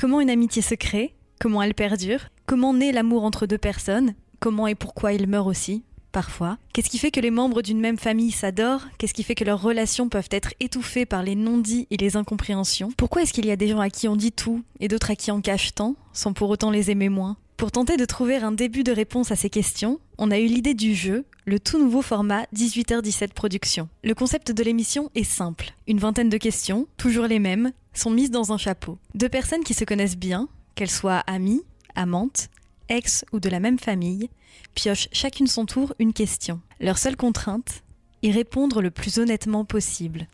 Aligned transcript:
Comment 0.00 0.22
une 0.22 0.30
amitié 0.30 0.62
se 0.62 0.74
crée 0.74 1.14
Comment 1.38 1.60
elle 1.60 1.74
perdure 1.74 2.20
Comment 2.46 2.72
naît 2.72 2.90
l'amour 2.90 3.22
entre 3.22 3.44
deux 3.44 3.58
personnes 3.58 4.14
Comment 4.38 4.66
et 4.66 4.74
pourquoi 4.74 5.12
il 5.12 5.26
meurt 5.26 5.46
aussi 5.46 5.82
Parfois. 6.10 6.56
Qu'est-ce 6.72 6.88
qui 6.88 6.96
fait 6.96 7.10
que 7.10 7.20
les 7.20 7.30
membres 7.30 7.60
d'une 7.60 7.80
même 7.80 7.98
famille 7.98 8.30
s'adorent? 8.30 8.86
Qu'est-ce 8.96 9.12
qui 9.12 9.24
fait 9.24 9.34
que 9.34 9.44
leurs 9.44 9.60
relations 9.60 10.08
peuvent 10.08 10.30
être 10.30 10.54
étouffées 10.58 11.04
par 11.04 11.22
les 11.22 11.34
non-dits 11.34 11.86
et 11.90 11.98
les 11.98 12.16
incompréhensions? 12.16 12.88
Pourquoi 12.96 13.20
est-ce 13.20 13.34
qu'il 13.34 13.44
y 13.44 13.50
a 13.50 13.56
des 13.56 13.68
gens 13.68 13.80
à 13.80 13.90
qui 13.90 14.08
on 14.08 14.16
dit 14.16 14.32
tout 14.32 14.62
et 14.80 14.88
d'autres 14.88 15.10
à 15.10 15.16
qui 15.16 15.30
on 15.32 15.42
cache 15.42 15.74
tant, 15.74 15.96
sans 16.14 16.32
pour 16.32 16.48
autant 16.48 16.70
les 16.70 16.90
aimer 16.90 17.10
moins? 17.10 17.36
Pour 17.60 17.70
tenter 17.70 17.98
de 17.98 18.06
trouver 18.06 18.36
un 18.36 18.52
début 18.52 18.84
de 18.84 18.90
réponse 18.90 19.32
à 19.32 19.36
ces 19.36 19.50
questions, 19.50 20.00
on 20.16 20.30
a 20.30 20.38
eu 20.38 20.46
l'idée 20.46 20.72
du 20.72 20.94
jeu, 20.94 21.26
le 21.44 21.60
tout 21.60 21.78
nouveau 21.78 22.00
format 22.00 22.44
18h17 22.54 23.34
Productions. 23.34 23.90
Le 24.02 24.14
concept 24.14 24.50
de 24.50 24.62
l'émission 24.62 25.10
est 25.14 25.24
simple. 25.24 25.74
Une 25.86 25.98
vingtaine 25.98 26.30
de 26.30 26.38
questions, 26.38 26.88
toujours 26.96 27.26
les 27.26 27.38
mêmes, 27.38 27.72
sont 27.92 28.10
mises 28.10 28.30
dans 28.30 28.50
un 28.54 28.56
chapeau. 28.56 28.96
Deux 29.14 29.28
personnes 29.28 29.62
qui 29.62 29.74
se 29.74 29.84
connaissent 29.84 30.16
bien, 30.16 30.48
qu'elles 30.74 30.88
soient 30.88 31.22
amies, 31.26 31.62
amantes, 31.94 32.48
ex 32.88 33.26
ou 33.30 33.40
de 33.40 33.50
la 33.50 33.60
même 33.60 33.78
famille, 33.78 34.30
piochent 34.74 35.10
chacune 35.12 35.46
son 35.46 35.66
tour 35.66 35.92
une 35.98 36.14
question. 36.14 36.62
Leur 36.80 36.96
seule 36.96 37.18
contrainte 37.18 37.82
y 38.22 38.32
répondre 38.32 38.80
le 38.80 38.90
plus 38.90 39.18
honnêtement 39.18 39.66
possible. 39.66 40.28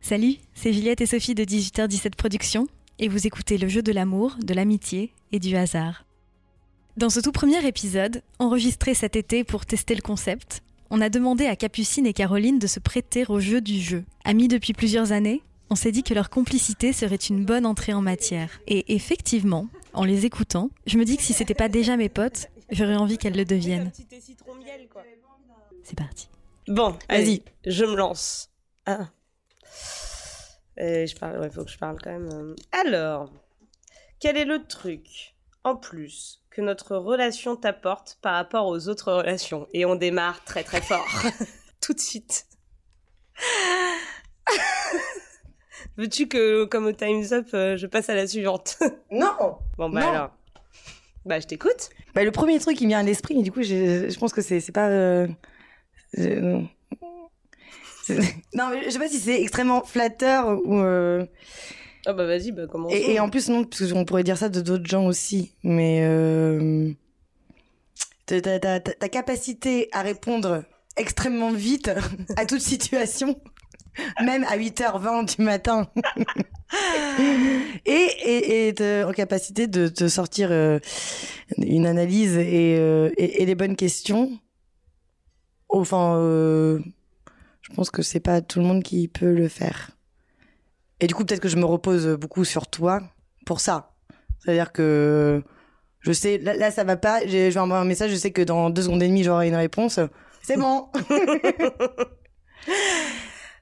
Salut, 0.00 0.34
c'est 0.52 0.72
Juliette 0.72 1.00
et 1.00 1.06
Sophie 1.06 1.36
de 1.36 1.44
18h17 1.44 2.16
Productions, 2.16 2.66
et 2.98 3.08
vous 3.08 3.26
écoutez 3.26 3.58
le 3.58 3.68
jeu 3.68 3.82
de 3.82 3.92
l'amour, 3.92 4.36
de 4.42 4.54
l'amitié 4.54 5.12
et 5.32 5.38
du 5.38 5.56
hasard. 5.56 6.04
Dans 6.96 7.10
ce 7.10 7.20
tout 7.20 7.32
premier 7.32 7.66
épisode, 7.66 8.22
enregistré 8.38 8.94
cet 8.94 9.16
été 9.16 9.44
pour 9.44 9.64
tester 9.64 9.94
le 9.94 10.02
concept, 10.02 10.62
on 10.90 11.00
a 11.00 11.08
demandé 11.08 11.46
à 11.46 11.56
Capucine 11.56 12.06
et 12.06 12.12
Caroline 12.12 12.58
de 12.58 12.66
se 12.66 12.78
prêter 12.78 13.24
au 13.28 13.40
jeu 13.40 13.62
du 13.62 13.80
jeu. 13.80 14.04
Amis 14.24 14.48
depuis 14.48 14.74
plusieurs 14.74 15.10
années, 15.12 15.42
on 15.70 15.74
s'est 15.74 15.90
dit 15.90 16.02
que 16.02 16.12
leur 16.12 16.28
complicité 16.28 16.92
serait 16.92 17.16
une 17.16 17.46
bonne 17.46 17.64
entrée 17.64 17.94
en 17.94 18.02
matière. 18.02 18.60
Et 18.66 18.94
effectivement, 18.94 19.68
en 19.94 20.04
les 20.04 20.26
écoutant, 20.26 20.68
je 20.86 20.98
me 20.98 21.06
dis 21.06 21.16
que 21.16 21.22
si 21.22 21.32
c'était 21.32 21.54
pas 21.54 21.70
déjà 21.70 21.96
mes 21.96 22.10
potes, 22.10 22.48
j'aurais 22.70 22.96
envie 22.96 23.16
qu'elles 23.16 23.36
le 23.36 23.46
deviennent. 23.46 23.90
C'est 25.82 25.96
parti. 25.96 26.28
Bon, 26.68 26.94
vas-y, 27.08 27.42
je 27.66 27.84
me 27.86 27.96
lance. 27.96 28.50
Et 30.76 31.06
je 31.06 31.16
parle, 31.16 31.40
ouais, 31.40 31.50
faut 31.50 31.64
que 31.64 31.70
je 31.70 31.78
parle 31.78 31.98
quand 32.02 32.10
même. 32.10 32.28
Euh. 32.32 32.54
Alors, 32.72 33.30
quel 34.20 34.36
est 34.36 34.44
le 34.44 34.66
truc 34.66 35.34
en 35.64 35.76
plus 35.76 36.42
que 36.50 36.60
notre 36.60 36.96
relation 36.96 37.56
t'apporte 37.56 38.18
par 38.22 38.34
rapport 38.34 38.66
aux 38.66 38.88
autres 38.88 39.12
relations? 39.12 39.68
Et 39.72 39.84
on 39.84 39.96
démarre 39.96 40.44
très 40.44 40.64
très 40.64 40.80
fort, 40.80 41.06
tout 41.80 41.92
de 41.92 42.00
suite. 42.00 42.46
Veux-tu 45.96 46.26
que, 46.26 46.64
comme 46.64 46.86
au 46.86 46.92
Time's 46.92 47.32
Up, 47.32 47.48
euh, 47.52 47.76
je 47.76 47.86
passe 47.86 48.08
à 48.08 48.14
la 48.14 48.26
suivante? 48.26 48.78
Non 49.10 49.58
Bon, 49.76 49.90
bah 49.90 50.08
alors. 50.08 50.30
Bah, 51.24 51.38
je 51.38 51.46
t'écoute. 51.46 51.90
Bah, 52.14 52.24
le 52.24 52.32
premier 52.32 52.58
truc 52.58 52.76
qui 52.76 52.84
me 52.84 52.88
vient 52.88 53.00
à 53.00 53.02
l'esprit, 53.02 53.38
et 53.38 53.42
du 53.42 53.52
coup, 53.52 53.62
je, 53.62 54.18
pense 54.18 54.32
que 54.32 54.40
c'est 54.40 54.72
pas. 54.72 54.88
Euh, 54.88 55.28
non, 58.54 58.68
mais 58.70 58.82
je 58.84 58.90
sais 58.90 58.98
pas 58.98 59.08
si 59.08 59.18
c'est 59.18 59.40
extrêmement 59.40 59.84
flatteur 59.84 60.48
ou... 60.64 60.78
euh, 60.80 61.24
Ah 62.06 62.12
bah 62.12 62.26
vas-y, 62.26 62.50
bah 62.52 62.66
commençons. 62.66 62.94
Et, 62.96 63.12
et 63.14 63.20
en 63.20 63.28
plus, 63.30 63.48
non, 63.48 63.64
parce 63.64 63.92
qu'on 63.92 64.04
pourrait 64.04 64.24
dire 64.24 64.36
ça 64.38 64.48
de 64.48 64.60
d'autres 64.60 64.86
gens 64.86 65.06
aussi. 65.06 65.52
Mais 65.62 66.00
euh, 66.02 66.90
ta, 68.26 68.40
ta- 68.40 68.58
ta- 68.58 68.80
ta- 68.80 68.92
ta 68.94 69.08
capacité 69.08 69.88
à 69.92 70.02
répondre 70.02 70.64
extrêmement 70.96 71.52
vite 71.52 71.90
à 72.36 72.44
toute 72.46 72.60
situation, 72.60 73.40
même 74.24 74.44
à 74.48 74.56
8h20 74.56 75.36
du 75.36 75.42
matin. 75.44 75.88
et 77.86 78.08
et, 78.24 78.68
et 78.68 78.74
te- 78.74 79.04
en 79.04 79.12
capacité 79.12 79.66
de 79.66 79.88
te 79.88 80.08
sortir 80.08 80.48
euh, 80.50 80.78
une 81.58 81.86
analyse 81.86 82.36
et, 82.36 82.76
euh, 82.78 83.10
et, 83.16 83.42
et 83.42 83.46
les 83.46 83.54
bonnes 83.54 83.76
questions. 83.76 84.38
Enfin, 85.68 86.16
euh, 86.18 86.80
pense 87.74 87.90
que 87.90 88.02
c'est 88.02 88.20
pas 88.20 88.40
tout 88.40 88.58
le 88.60 88.64
monde 88.66 88.82
qui 88.82 89.08
peut 89.08 89.32
le 89.32 89.48
faire. 89.48 89.90
Et 91.00 91.06
du 91.06 91.14
coup, 91.14 91.24
peut-être 91.24 91.40
que 91.40 91.48
je 91.48 91.56
me 91.56 91.64
repose 91.64 92.06
beaucoup 92.20 92.44
sur 92.44 92.66
toi 92.68 93.00
pour 93.46 93.60
ça. 93.60 93.94
C'est-à-dire 94.38 94.72
que 94.72 95.42
je 96.00 96.12
sais, 96.12 96.38
là, 96.38 96.54
là, 96.54 96.70
ça 96.70 96.84
va 96.84 96.96
pas, 96.96 97.20
je 97.26 97.48
vais 97.50 97.56
envoyer 97.58 97.80
un 97.82 97.84
message, 97.84 98.10
je 98.10 98.16
sais 98.16 98.30
que 98.32 98.42
dans 98.42 98.70
deux 98.70 98.82
secondes 98.82 99.02
et 99.02 99.08
demie, 99.08 99.22
j'aurai 99.24 99.48
une 99.48 99.54
réponse. 99.56 99.98
C'est 100.42 100.56
bon. 100.56 100.88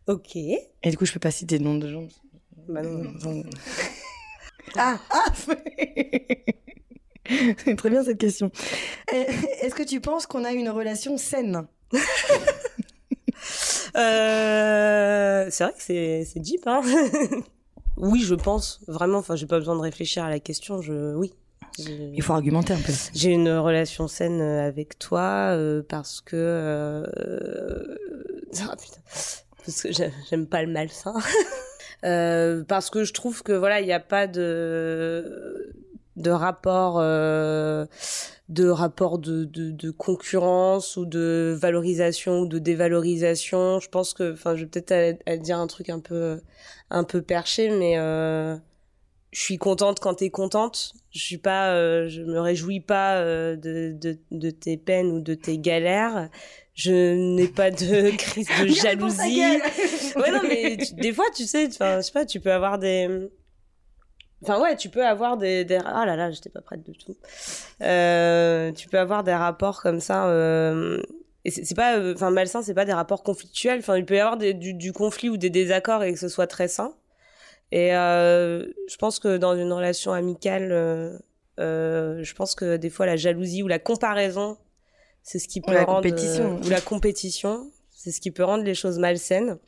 Ok. 0.06 0.36
Et 0.36 0.60
du 0.90 0.96
coup, 0.96 1.04
je 1.06 1.12
peux 1.12 1.20
pas 1.20 1.30
citer 1.30 1.58
le 1.58 1.64
nom 1.64 1.76
de 1.76 1.88
gens. 1.88 2.06
Bah 2.68 2.82
non. 2.82 3.12
Ont- 3.26 3.44
Ah, 4.76 4.98
ah 5.10 5.24
C'est 7.64 7.76
très 7.76 7.90
bien 7.90 8.02
cette 8.02 8.18
question. 8.18 8.50
Euh, 9.12 9.24
Est-ce 9.62 9.74
que 9.74 9.82
tu 9.84 10.00
penses 10.00 10.26
qu'on 10.26 10.44
a 10.44 10.52
une 10.52 10.68
relation 10.70 11.16
saine? 11.16 11.66
Euh, 14.00 15.46
c'est 15.50 15.64
vrai 15.64 15.72
que 15.72 15.82
c'est 15.82 16.24
c'est 16.24 16.40
deep, 16.40 16.66
hein. 16.66 16.80
oui, 17.96 18.20
je 18.20 18.34
pense 18.34 18.80
vraiment. 18.86 19.18
Enfin, 19.18 19.36
j'ai 19.36 19.46
pas 19.46 19.58
besoin 19.58 19.76
de 19.76 19.80
réfléchir 19.80 20.24
à 20.24 20.30
la 20.30 20.40
question. 20.40 20.80
Je 20.82 21.14
oui. 21.14 21.32
J'ai- 21.78 22.10
Il 22.14 22.22
faut 22.22 22.32
argumenter 22.32 22.72
un 22.72 22.80
peu. 22.80 22.92
J'ai 23.14 23.30
une 23.30 23.50
relation 23.50 24.08
saine 24.08 24.40
euh, 24.40 24.66
avec 24.66 24.98
toi 24.98 25.52
euh, 25.54 25.82
parce 25.88 26.20
que 26.20 26.34
euh, 26.36 27.06
ah, 28.60 28.74
putain. 28.80 29.00
parce 29.64 29.82
que 29.82 29.92
j'ai- 29.92 30.12
j'aime 30.28 30.46
pas 30.46 30.62
le 30.62 30.72
malsain. 30.72 31.14
Parce 32.02 32.88
que 32.88 33.04
je 33.04 33.12
trouve 33.12 33.42
que 33.42 33.52
voilà, 33.52 33.80
il 33.80 33.84
n'y 33.86 33.92
a 33.92 34.00
pas 34.00 34.26
de 34.26 35.70
de 36.16 36.30
rapport 36.30 36.96
euh, 37.00 37.86
de 38.48 38.68
rapport 38.68 39.18
de, 39.18 39.44
de, 39.44 39.70
de 39.70 39.90
concurrence 39.90 40.96
ou 40.96 41.06
de 41.06 41.56
valorisation 41.58 42.40
ou 42.40 42.46
de 42.46 42.58
dévalorisation. 42.58 43.80
Je 43.80 43.88
pense 43.88 44.12
que 44.14 44.32
enfin 44.32 44.56
je 44.56 44.62
vais 44.64 44.70
peut-être 44.70 45.22
dire 45.42 45.58
un 45.58 45.66
truc 45.66 45.88
un 45.88 46.00
peu 46.00 46.40
un 46.90 47.04
peu 47.04 47.22
perché 47.22 47.70
mais 47.70 47.96
euh, 47.98 48.56
je 49.32 49.40
suis 49.40 49.58
contente 49.58 50.00
quand 50.00 50.14
t'es 50.14 50.30
contente. 50.30 50.92
Je 51.12 51.20
suis 51.20 51.38
pas, 51.38 51.72
euh, 51.74 52.08
je 52.08 52.22
me 52.22 52.40
réjouis 52.40 52.80
pas 52.80 53.18
euh, 53.18 53.54
de, 53.54 53.92
de, 53.96 54.18
de 54.32 54.50
tes 54.50 54.76
peines 54.76 55.12
ou 55.12 55.20
de 55.20 55.34
tes 55.34 55.56
galères. 55.58 56.28
Je 56.74 57.14
n'ai 57.14 57.46
pas 57.46 57.70
de 57.70 58.10
crise 58.16 58.48
de 58.60 58.66
jalousie. 58.66 59.40
Ouais, 60.16 60.32
non, 60.32 60.40
mais 60.48 60.76
tu- 60.78 60.94
des 60.94 61.12
fois, 61.12 61.26
tu 61.34 61.44
sais, 61.44 61.68
enfin, 61.68 61.98
je 61.98 62.06
sais 62.06 62.12
pas, 62.12 62.26
tu 62.26 62.40
peux 62.40 62.52
avoir 62.52 62.78
des. 62.80 63.08
Enfin, 64.42 64.60
ouais, 64.60 64.76
tu 64.76 64.88
peux 64.88 65.04
avoir 65.04 65.36
des. 65.36 65.64
des... 65.64 65.78
Ah 65.84 66.06
là 66.06 66.16
là, 66.16 66.30
j'étais 66.30 66.48
pas 66.48 66.62
prête 66.62 66.82
du 66.82 66.96
tout. 66.96 67.16
Euh, 67.82 68.72
tu 68.72 68.88
peux 68.88 68.98
avoir 68.98 69.22
des 69.22 69.34
rapports 69.34 69.82
comme 69.82 70.00
ça. 70.00 70.28
Euh... 70.28 71.02
Et 71.44 71.50
c'est 71.50 71.74
pas. 71.74 71.98
euh, 71.98 72.14
Enfin, 72.14 72.30
malsain, 72.30 72.62
c'est 72.62 72.74
pas 72.74 72.84
des 72.86 72.92
rapports 72.92 73.22
conflictuels. 73.22 73.80
Enfin, 73.80 73.96
il 73.96 74.04
peut 74.06 74.14
y 74.16 74.20
avoir 74.20 74.36
des, 74.38 74.54
du, 74.54 74.72
du 74.74 74.92
conflit 74.92 75.28
ou 75.28 75.36
des 75.36 75.50
désaccords 75.50 76.02
et 76.04 76.12
que 76.12 76.18
ce 76.18 76.28
soit 76.28 76.46
très 76.46 76.68
sain. 76.68 76.94
Et 77.72 77.94
euh, 77.94 78.66
je 78.88 78.96
pense 78.96 79.18
que 79.18 79.36
dans 79.36 79.54
une 79.56 79.72
relation 79.72 80.12
amicale, 80.12 80.70
euh, 80.72 82.22
je 82.22 82.34
pense 82.34 82.54
que 82.54 82.76
des 82.76 82.90
fois 82.90 83.06
la 83.06 83.16
jalousie 83.16 83.62
ou 83.62 83.68
la 83.68 83.78
comparaison, 83.78 84.56
c'est 85.22 85.38
ce 85.38 85.46
qui 85.48 85.60
peut 85.60 85.72
la 85.72 85.84
rendre 85.84 86.08
compétition. 86.08 86.58
ou 86.64 86.68
la 86.68 86.80
compétition, 86.80 87.70
c'est 87.90 88.10
ce 88.10 88.20
qui 88.20 88.30
peut 88.30 88.42
rendre 88.44 88.64
les 88.64 88.74
choses 88.74 88.98
malsaines. 88.98 89.58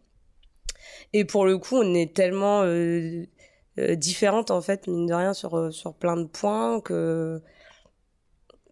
Et 1.12 1.24
pour 1.24 1.44
le 1.44 1.58
coup, 1.58 1.76
on 1.76 1.94
est 1.94 2.14
tellement 2.14 2.62
euh, 3.78 3.94
différentes 3.96 4.50
en 4.50 4.60
fait, 4.60 4.86
mine 4.86 5.06
de 5.06 5.14
rien, 5.14 5.34
sur 5.34 5.56
euh, 5.56 5.70
sur 5.70 5.94
plein 5.94 6.16
de 6.16 6.26
points 6.26 6.80
que 6.80 7.42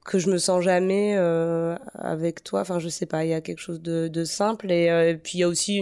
que 0.04 0.18
je 0.18 0.30
me 0.30 0.38
sens 0.38 0.62
jamais 0.62 1.14
euh, 1.16 1.76
avec 1.94 2.42
toi. 2.42 2.60
Enfin, 2.62 2.78
je 2.78 2.88
sais 2.88 3.06
pas, 3.06 3.24
il 3.24 3.30
y 3.30 3.34
a 3.34 3.40
quelque 3.40 3.60
chose 3.60 3.80
de, 3.80 4.08
de 4.08 4.24
simple 4.24 4.70
et, 4.72 5.16
puis 5.22 5.38
il 5.38 5.40
y 5.42 5.44
a 5.44 5.48
aussi 5.48 5.78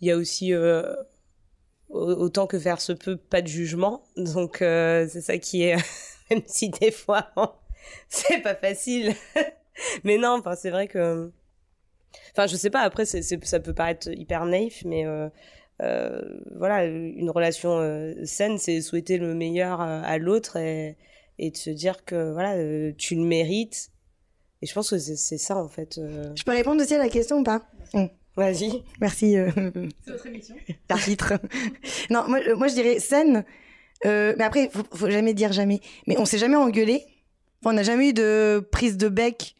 il 0.00 0.08
y 0.08 0.10
a 0.10 0.16
aussi 0.16 0.54
au- 0.54 0.62
autant 1.88 2.46
que 2.46 2.58
faire 2.58 2.80
se 2.80 2.92
peut, 2.92 3.16
pas 3.16 3.42
de 3.42 3.46
jugement. 3.48 4.02
Donc 4.16 4.58
c'est 4.60 5.20
ça 5.20 5.38
qui 5.38 5.62
est, 5.62 5.76
même 6.30 6.42
si 6.46 6.70
des 6.70 6.90
fois 6.90 7.28
c'est 8.08 8.40
pas 8.42 8.54
facile. 8.54 9.14
Mais 10.04 10.18
non, 10.18 10.36
enfin 10.38 10.54
c'est 10.56 10.70
vrai 10.70 10.88
que 10.88 11.30
Enfin, 12.32 12.46
je 12.46 12.56
sais 12.56 12.70
pas. 12.70 12.80
Après, 12.80 13.04
ça 13.06 13.60
peut 13.60 13.74
paraître 13.74 14.08
hyper 14.10 14.44
naïf, 14.46 14.82
mais 14.84 15.04
voilà, 15.80 16.84
une 16.86 17.30
relation 17.30 17.78
euh, 17.78 18.14
saine, 18.24 18.58
c'est 18.58 18.80
souhaiter 18.80 19.18
le 19.18 19.34
meilleur 19.34 19.80
à, 19.80 20.00
à 20.00 20.18
l'autre 20.18 20.56
et, 20.56 20.96
et 21.38 21.50
de 21.50 21.56
se 21.56 21.70
dire 21.70 22.04
que 22.04 22.32
voilà, 22.32 22.54
euh, 22.56 22.92
tu 22.96 23.14
le 23.14 23.22
mérites. 23.22 23.90
Et 24.62 24.66
je 24.66 24.72
pense 24.72 24.90
que 24.90 24.98
c'est, 24.98 25.38
ça 25.38 25.56
en 25.56 25.68
fait. 25.68 25.98
euh. 25.98 26.32
Je 26.34 26.42
peux 26.42 26.52
répondre 26.52 26.82
aussi 26.82 26.94
à 26.94 26.98
la 26.98 27.08
question 27.08 27.38
ou 27.40 27.42
pas? 27.42 27.62
Mm. 27.92 28.06
Vas-y. 28.36 28.82
Merci. 29.00 29.36
Euh... 29.36 29.50
C'est 30.04 30.10
votre 30.12 30.26
émission. 30.26 30.54
L'arbitre. 30.90 31.34
non, 32.10 32.24
moi, 32.28 32.38
euh, 32.46 32.56
moi 32.56 32.68
je 32.68 32.74
dirais 32.74 32.98
saine. 32.98 33.44
Euh, 34.04 34.34
mais 34.36 34.44
après, 34.44 34.68
faut, 34.70 34.82
faut 34.92 35.10
jamais 35.10 35.34
dire 35.34 35.52
jamais. 35.52 35.80
Mais 36.06 36.18
on 36.18 36.24
s'est 36.24 36.38
jamais 36.38 36.56
engueulé. 36.56 37.02
Enfin, 37.60 37.70
on 37.70 37.72
n'a 37.74 37.82
jamais 37.82 38.10
eu 38.10 38.12
de 38.12 38.66
prise 38.72 38.96
de 38.98 39.08
bec 39.08 39.54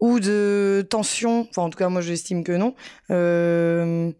ou 0.00 0.20
de 0.20 0.86
tension. 0.88 1.46
Enfin, 1.50 1.62
en 1.62 1.70
tout 1.70 1.78
cas, 1.78 1.88
moi, 1.88 2.00
j'estime 2.00 2.44
que 2.44 2.52
non. 2.52 2.74
Euh, 3.10 4.10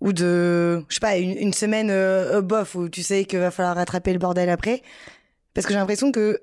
ou 0.00 0.12
de, 0.12 0.84
je 0.88 0.94
sais 0.94 1.00
pas, 1.00 1.16
une, 1.16 1.52
semaine 1.52 1.90
euh, 1.90 2.42
bof 2.42 2.74
où 2.74 2.88
tu 2.88 3.02
sais 3.02 3.24
qu'il 3.24 3.38
va 3.38 3.50
falloir 3.50 3.76
rattraper 3.76 4.12
le 4.12 4.18
bordel 4.18 4.50
après. 4.50 4.82
Parce 5.54 5.66
que 5.66 5.72
j'ai 5.72 5.78
l'impression 5.78 6.12
que 6.12 6.40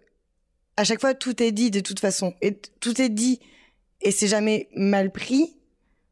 à 0.75 0.83
chaque 0.83 1.01
fois, 1.01 1.13
tout 1.13 1.41
est 1.43 1.51
dit 1.51 1.71
de 1.71 1.79
toute 1.79 1.99
façon. 1.99 2.33
Et 2.41 2.57
tout 2.79 2.99
est 3.01 3.09
dit 3.09 3.39
et 4.01 4.11
c'est 4.11 4.27
jamais 4.27 4.69
mal 4.75 5.11
pris. 5.11 5.55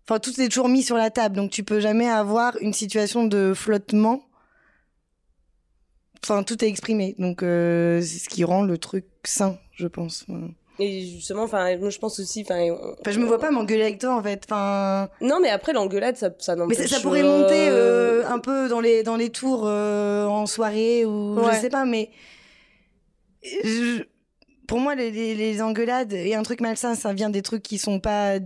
Enfin, 0.07 0.19
tout 0.19 0.39
est 0.41 0.47
toujours 0.47 0.69
mis 0.69 0.83
sur 0.83 0.97
la 0.97 1.09
table, 1.09 1.35
donc 1.35 1.51
tu 1.51 1.63
peux 1.63 1.79
jamais 1.79 2.09
avoir 2.09 2.57
une 2.61 2.73
situation 2.73 3.25
de 3.25 3.53
flottement. 3.55 4.23
Enfin, 6.23 6.43
tout 6.43 6.63
est 6.63 6.67
exprimé, 6.67 7.15
donc 7.17 7.43
euh, 7.43 8.01
c'est 8.01 8.19
ce 8.19 8.29
qui 8.29 8.43
rend 8.43 8.63
le 8.63 8.77
truc 8.77 9.05
sain, 9.23 9.57
je 9.73 9.87
pense. 9.87 10.25
Et 10.79 11.01
justement, 11.05 11.43
enfin, 11.43 11.77
moi 11.77 11.89
je 11.89 11.99
pense 11.99 12.19
aussi, 12.19 12.41
enfin. 12.41 12.59
on- 12.71 12.95
Enfin, 13.01 13.11
je 13.11 13.19
me 13.19 13.25
vois 13.25 13.39
pas 13.39 13.51
m'engueuler 13.51 13.83
avec 13.83 13.99
toi, 13.99 14.15
en 14.15 14.23
fait. 14.23 14.41
Enfin, 14.45 15.09
Non, 15.21 15.39
mais 15.41 15.49
après 15.49 15.73
l'engueulade, 15.73 16.15
ça, 16.17 16.31
ça 16.39 16.55
mais 16.55 16.61
n'empêche. 16.63 16.77
ça, 16.77 16.87
ça 16.95 16.99
pourrait 17.01 17.23
euh, 17.23 17.37
monter 17.41 17.67
euh, 17.69 18.27
un 18.27 18.39
peu 18.39 18.67
dans 18.69 18.79
les 18.79 19.03
dans 19.03 19.15
les 19.17 19.29
tours 19.29 19.63
euh, 19.65 20.25
en 20.25 20.45
soirée 20.47 21.05
ou 21.05 21.35
Ouais. 21.39 21.53
je 21.55 21.59
sais 21.61 21.69
pas, 21.69 21.85
mais 21.85 22.09
je- 23.43 24.03
pour 24.67 24.79
moi, 24.79 24.95
les, 24.95 25.11
les, 25.11 25.35
les 25.35 25.61
engueulades 25.61 26.13
et 26.13 26.33
un 26.35 26.43
truc 26.43 26.61
malsain, 26.61 26.95
ça 26.95 27.11
vient 27.13 27.29
des 27.29 27.41
trucs 27.41 27.63
qui 27.63 27.77
sont 27.77 27.99
pas 27.99 28.39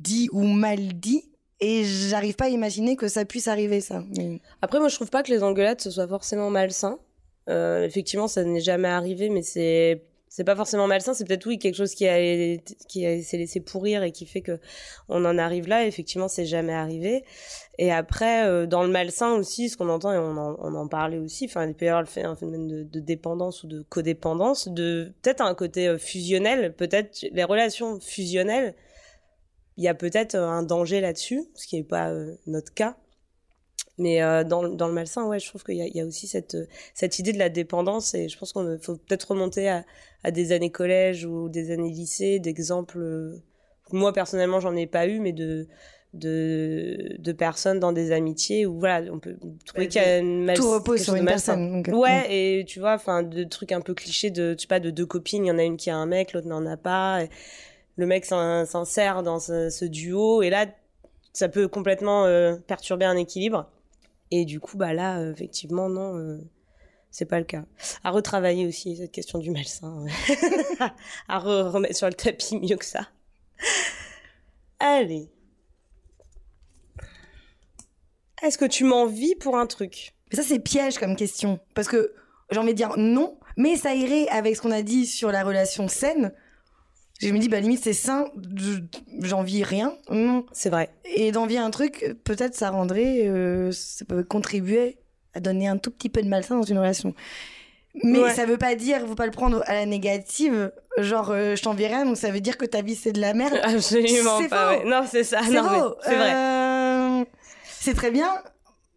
dits 0.00 0.28
ou 0.32 0.42
mal 0.42 0.94
dits. 0.94 1.24
Et 1.62 1.84
j'arrive 1.84 2.34
pas 2.36 2.46
à 2.46 2.48
imaginer 2.48 2.96
que 2.96 3.06
ça 3.06 3.24
puisse 3.26 3.46
arriver, 3.46 3.80
ça. 3.80 4.02
Mais- 4.16 4.40
Après, 4.62 4.78
moi, 4.80 4.88
je 4.88 4.94
trouve 4.96 5.10
pas 5.10 5.22
que 5.22 5.30
les 5.30 5.42
engueulades 5.42 5.80
ce 5.80 5.90
soit 5.90 6.08
forcément 6.08 6.48
malsain. 6.50 6.98
Euh, 7.48 7.84
effectivement, 7.84 8.28
ça 8.28 8.44
n'est 8.44 8.60
jamais 8.60 8.88
arrivé, 8.88 9.28
mais 9.28 9.42
c'est 9.42 10.02
c'est 10.30 10.44
pas 10.44 10.54
forcément 10.54 10.86
malsain. 10.86 11.12
C'est 11.12 11.24
peut-être 11.24 11.44
oui 11.46 11.58
quelque 11.58 11.74
chose 11.74 11.94
qui 11.94 12.06
a 12.06 12.56
qui 12.88 13.22
s'est 13.24 13.36
laissé 13.36 13.58
pourrir 13.60 14.04
et 14.04 14.12
qui 14.12 14.26
fait 14.26 14.42
que 14.42 14.60
on 15.08 15.24
en 15.24 15.36
arrive 15.38 15.66
là. 15.66 15.84
Effectivement, 15.86 16.28
c'est 16.28 16.46
jamais 16.46 16.72
arrivé. 16.72 17.24
Et 17.78 17.90
après, 17.90 18.46
euh, 18.46 18.64
dans 18.64 18.84
le 18.84 18.90
malsain 18.90 19.32
aussi, 19.32 19.68
ce 19.68 19.76
qu'on 19.76 19.88
entend 19.88 20.12
et 20.12 20.18
on 20.18 20.36
en, 20.36 20.56
on 20.60 20.74
en 20.76 20.86
parlait 20.86 21.18
aussi. 21.18 21.46
Enfin, 21.46 21.66
il 21.66 21.74
peut 21.74 21.86
y 21.86 21.88
avoir 21.88 22.04
un 22.04 22.36
phénomène 22.36 22.88
de, 22.88 23.00
dépendance 23.00 23.64
ou 23.64 23.66
de 23.66 23.82
codépendance, 23.82 24.68
de 24.68 25.12
peut-être 25.20 25.40
un 25.40 25.54
côté 25.54 25.88
euh, 25.88 25.98
fusionnel. 25.98 26.76
Peut-être 26.76 27.26
les 27.32 27.44
relations 27.44 27.98
fusionnelles. 27.98 28.76
Il 29.78 29.84
y 29.84 29.88
a 29.88 29.94
peut-être 29.94 30.36
euh, 30.36 30.46
un 30.46 30.62
danger 30.62 31.00
là-dessus, 31.00 31.42
ce 31.56 31.66
qui 31.66 31.74
n'est 31.76 31.82
pas 31.82 32.12
notre 32.46 32.72
cas. 32.72 32.96
Mais 34.00 34.22
euh, 34.22 34.42
dans, 34.44 34.62
le- 34.62 34.74
dans 34.74 34.88
le 34.88 34.94
malsain, 34.94 35.26
ouais, 35.26 35.38
je 35.38 35.46
trouve 35.48 35.62
qu'il 35.62 35.76
y 35.76 35.96
y 35.96 36.00
a 36.00 36.04
aussi 36.06 36.26
cette, 36.26 36.54
euh, 36.56 36.66
cette 36.94 37.18
idée 37.18 37.32
de 37.32 37.38
la 37.38 37.48
dépendance 37.50 38.14
et 38.14 38.28
je 38.28 38.36
pense 38.38 38.52
qu'on 38.52 38.78
faut 38.80 38.96
peut-être 38.96 39.30
remonter 39.30 39.68
à, 39.68 39.84
à 40.24 40.30
des 40.30 40.50
années 40.52 40.70
collège 40.70 41.24
ou 41.26 41.48
des 41.48 41.70
années 41.70 41.90
lycée, 41.90 42.38
d'exemples. 42.38 42.98
euh, 42.98 43.36
moi, 43.92 44.12
personnellement, 44.12 44.58
j'en 44.60 44.74
ai 44.74 44.86
pas 44.86 45.06
eu, 45.06 45.20
mais 45.20 45.32
de, 45.32 45.66
de, 46.14 47.16
de 47.18 47.32
personnes 47.32 47.80
dans 47.80 47.92
des 47.92 48.12
amitiés 48.12 48.66
où, 48.66 48.78
voilà, 48.78 49.12
on 49.12 49.18
peut 49.18 49.36
trouver 49.64 49.84
Bah, 49.84 49.90
qu'il 49.90 50.02
y 50.02 50.04
a 50.04 50.18
une 50.18 50.44
mal- 50.44 50.56
tout 50.56 50.70
repose 50.72 51.02
sur 51.02 51.14
une 51.14 51.26
personne. 51.26 51.70
donc, 51.72 51.88
euh, 51.88 51.92
Ouais, 51.96 52.26
et 52.60 52.64
tu 52.64 52.80
vois, 52.80 52.94
enfin, 52.94 53.22
de 53.22 53.44
trucs 53.44 53.72
un 53.72 53.80
peu 53.80 53.94
clichés 53.94 54.30
de, 54.30 54.54
je 54.56 54.62
sais 54.62 54.66
pas, 54.68 54.80
de 54.80 54.90
deux 54.90 55.06
copines, 55.06 55.44
il 55.44 55.48
y 55.48 55.50
en 55.50 55.58
a 55.58 55.62
une 55.64 55.76
qui 55.76 55.90
a 55.90 55.96
un 55.96 56.06
mec, 56.06 56.32
l'autre 56.32 56.46
n'en 56.48 56.64
a 56.66 56.76
pas. 56.76 57.24
et 57.24 57.28
le 57.96 58.06
mec 58.06 58.24
s'in- 58.24 58.64
s'insère 58.64 59.22
dans 59.22 59.40
ce, 59.40 59.68
ce 59.70 59.84
duo, 59.84 60.42
et 60.42 60.50
là, 60.50 60.66
ça 61.32 61.48
peut 61.48 61.68
complètement 61.68 62.24
euh, 62.24 62.56
perturber 62.66 63.04
un 63.04 63.16
équilibre. 63.16 63.68
Et 64.30 64.44
du 64.44 64.60
coup, 64.60 64.76
bah 64.76 64.92
là, 64.92 65.20
effectivement, 65.30 65.88
non, 65.88 66.16
euh, 66.16 66.38
c'est 67.10 67.24
pas 67.24 67.38
le 67.38 67.44
cas. 67.44 67.64
À 68.04 68.10
retravailler 68.10 68.66
aussi 68.66 68.96
cette 68.96 69.12
question 69.12 69.38
du 69.38 69.50
malsain, 69.50 70.04
à 71.28 71.38
re- 71.40 71.68
remettre 71.70 71.96
sur 71.96 72.06
le 72.06 72.14
tapis 72.14 72.58
mieux 72.58 72.76
que 72.76 72.84
ça. 72.84 73.08
Allez. 74.78 75.30
Est-ce 78.42 78.56
que 78.58 78.64
tu 78.64 78.84
m'envies 78.84 79.34
pour 79.34 79.56
un 79.58 79.66
truc? 79.66 80.14
Mais 80.30 80.36
ça, 80.36 80.42
c'est 80.42 80.60
piège 80.60 80.98
comme 80.98 81.16
question. 81.16 81.60
Parce 81.74 81.88
que 81.88 82.14
j'ai 82.50 82.58
envie 82.58 82.72
de 82.72 82.76
dire 82.76 82.94
non, 82.96 83.38
mais 83.56 83.76
ça 83.76 83.94
irait 83.94 84.28
avec 84.28 84.56
ce 84.56 84.62
qu'on 84.62 84.70
a 84.70 84.82
dit 84.82 85.06
sur 85.06 85.30
la 85.30 85.44
relation 85.44 85.88
saine. 85.88 86.32
Je 87.20 87.30
me 87.32 87.38
dis, 87.38 87.48
bah 87.48 87.60
limite, 87.60 87.82
c'est 87.82 87.92
sain, 87.92 88.24
je- 88.56 88.78
j'envie 89.20 89.62
rien. 89.62 89.94
Non. 90.10 90.46
C'est 90.52 90.70
vrai. 90.70 90.88
Et 91.04 91.32
d'envier 91.32 91.58
un 91.58 91.70
truc, 91.70 92.16
peut-être 92.24 92.54
ça 92.54 92.70
rendrait, 92.70 93.26
euh, 93.28 93.70
ça 93.72 94.04
peut 94.06 94.24
contribuer 94.24 94.96
à 95.34 95.40
donner 95.40 95.68
un 95.68 95.76
tout 95.76 95.90
petit 95.90 96.08
peu 96.08 96.22
de 96.22 96.28
malsain 96.28 96.56
dans 96.56 96.62
une 96.62 96.78
relation. 96.78 97.14
Mais 98.04 98.20
Ouais. 98.20 98.32
ça 98.34 98.46
veut 98.46 98.56
pas 98.56 98.74
dire, 98.74 99.04
faut 99.06 99.14
pas 99.16 99.26
le 99.26 99.32
prendre 99.32 99.62
à 99.66 99.74
la 99.74 99.84
négative. 99.84 100.72
Genre, 100.98 101.30
euh, 101.30 101.56
je 101.56 101.62
t'envie 101.62 101.86
rien, 101.86 102.04
donc 102.06 102.16
ça 102.16 102.30
veut 102.30 102.40
dire 102.40 102.56
que 102.56 102.64
ta 102.64 102.82
vie 102.82 102.94
c'est 102.94 103.12
de 103.12 103.20
la 103.20 103.34
merde. 103.34 103.58
Absolument 103.62 104.48
pas. 104.48 104.74
faux. 104.74 104.78
ouais. 104.84 104.88
Non, 104.90 105.02
c'est 105.06 105.24
ça. 105.24 105.40
C'est. 105.42 105.50
C'est 105.52 105.60
vrai. 106.16 106.34
Euh, 106.34 107.24
c'est 107.64 107.94
très 107.94 108.10
bien, 108.12 108.30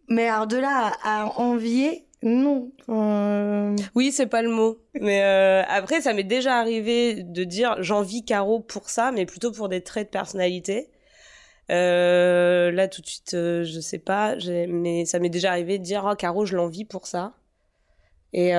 mais 0.08 0.28
alors 0.28 0.46
de 0.46 0.56
là 0.56 0.92
à 1.02 1.26
envier, 1.40 2.06
non. 2.24 2.72
Euh, 2.88 3.76
Oui, 3.94 4.10
c'est 4.10 4.26
pas 4.26 4.40
le 4.40 4.48
mot. 4.48 4.78
Mais 4.98 5.22
euh, 5.22 5.62
après, 5.68 6.00
ça 6.00 6.14
m'est 6.14 6.24
déjà 6.24 6.58
arrivé 6.58 7.22
de 7.22 7.44
dire 7.44 7.76
j'envie 7.80 8.24
Caro 8.24 8.60
pour 8.60 8.88
ça, 8.88 9.12
mais 9.12 9.26
plutôt 9.26 9.52
pour 9.52 9.68
des 9.68 9.82
traits 9.82 10.06
de 10.08 10.10
personnalité. 10.10 10.88
Euh, 11.70 12.70
là, 12.70 12.88
tout 12.88 13.02
de 13.02 13.06
suite, 13.06 13.34
euh, 13.34 13.64
je 13.64 13.78
sais 13.78 13.98
pas, 13.98 14.36
mais 14.68 15.04
ça 15.04 15.18
m'est 15.18 15.28
déjà 15.28 15.50
arrivé 15.50 15.78
de 15.78 15.84
dire 15.84 16.08
oh, 16.10 16.16
Caro, 16.16 16.46
je 16.46 16.56
l'envie 16.56 16.86
pour 16.86 17.06
ça. 17.06 17.34
Et 18.32 18.52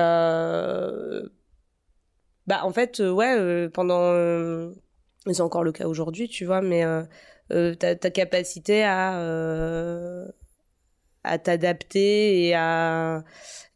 bah, 2.46 2.60
en 2.62 2.70
fait, 2.72 3.00
ouais, 3.00 3.68
pendant. 3.70 4.70
c'est 5.26 5.40
encore 5.40 5.64
le 5.64 5.72
cas 5.72 5.88
aujourd'hui, 5.88 6.28
tu 6.28 6.44
vois, 6.44 6.60
mais 6.62 6.84
ta 7.48 8.10
capacité 8.10 8.84
à. 8.84 9.18
À 11.26 11.38
t'adapter 11.38 12.46
et 12.46 12.54
à 12.54 13.24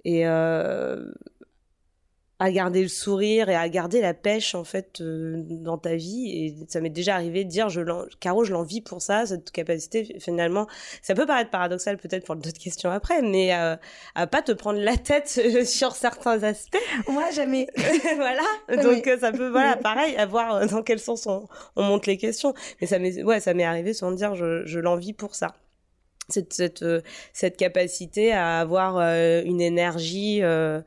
et 0.05 0.27
euh, 0.27 1.05
à 2.41 2.51
garder 2.51 2.81
le 2.81 2.89
sourire 2.89 3.51
et 3.51 3.55
à 3.55 3.69
garder 3.69 4.01
la 4.01 4.15
pêche 4.15 4.55
en 4.55 4.65
fait 4.65 5.03
euh, 5.03 5.35
dans 5.37 5.77
ta 5.77 5.95
vie. 5.95 6.31
Et 6.31 6.57
ça 6.69 6.81
m'est 6.81 6.89
déjà 6.89 7.15
arrivé 7.15 7.45
de 7.45 7.51
dire 7.51 7.69
je 7.69 7.83
Caro 8.19 8.45
je 8.45 8.53
l'envie 8.53 8.81
pour 8.81 9.03
ça 9.03 9.27
cette 9.27 9.51
capacité 9.53 10.17
finalement. 10.19 10.67
Ça 11.03 11.15
peut 11.15 11.27
paraître 11.27 11.51
paradoxal 11.51 11.99
peut-être 11.99 12.25
pour 12.25 12.37
d'autres 12.37 12.59
questions 12.59 12.91
après 12.91 13.21
mais 13.21 13.55
euh, 13.55 13.77
à 14.15 14.27
pas 14.27 14.41
te 14.41 14.53
prendre 14.53 14.81
la 14.81 14.97
tête 14.97 15.29
sur 15.67 15.95
certains 15.95 16.43
aspects. 16.43 16.79
Moi, 17.09 17.31
jamais. 17.31 17.69
voilà. 18.17 18.43
Oui. 18.71 18.83
donc 18.83 19.07
euh, 19.07 19.19
ça 19.19 19.33
peut 19.33 19.51
voilà 19.51 19.77
pareil 19.83 20.17
à 20.17 20.25
voir 20.25 20.67
dans 20.67 20.83
quel 20.83 20.99
sens 20.99 21.27
on, 21.27 21.47
on 21.77 21.83
monte 21.83 22.07
les 22.07 22.17
questions. 22.17 22.55
Mais 22.81 22.87
ça 22.87 22.99
m'est 22.99 23.23
ouais 23.23 23.41
ça 23.41 23.53
m'est 23.53 23.65
arrivé 23.65 23.93
souvent 23.93 24.13
de 24.13 24.17
dire 24.17 24.35
je, 24.35 24.65
je 24.65 24.79
l'envie 24.79 25.13
pour 25.13 25.35
ça 25.35 25.55
cette 26.31 26.53
cette 26.53 26.83
euh, 26.83 27.01
cette 27.33 27.57
capacité 27.57 28.33
à 28.33 28.61
avoir 28.61 28.99
euh, 28.99 29.43
une 29.45 29.61
énergie 29.61 30.41
euh, 30.43 30.81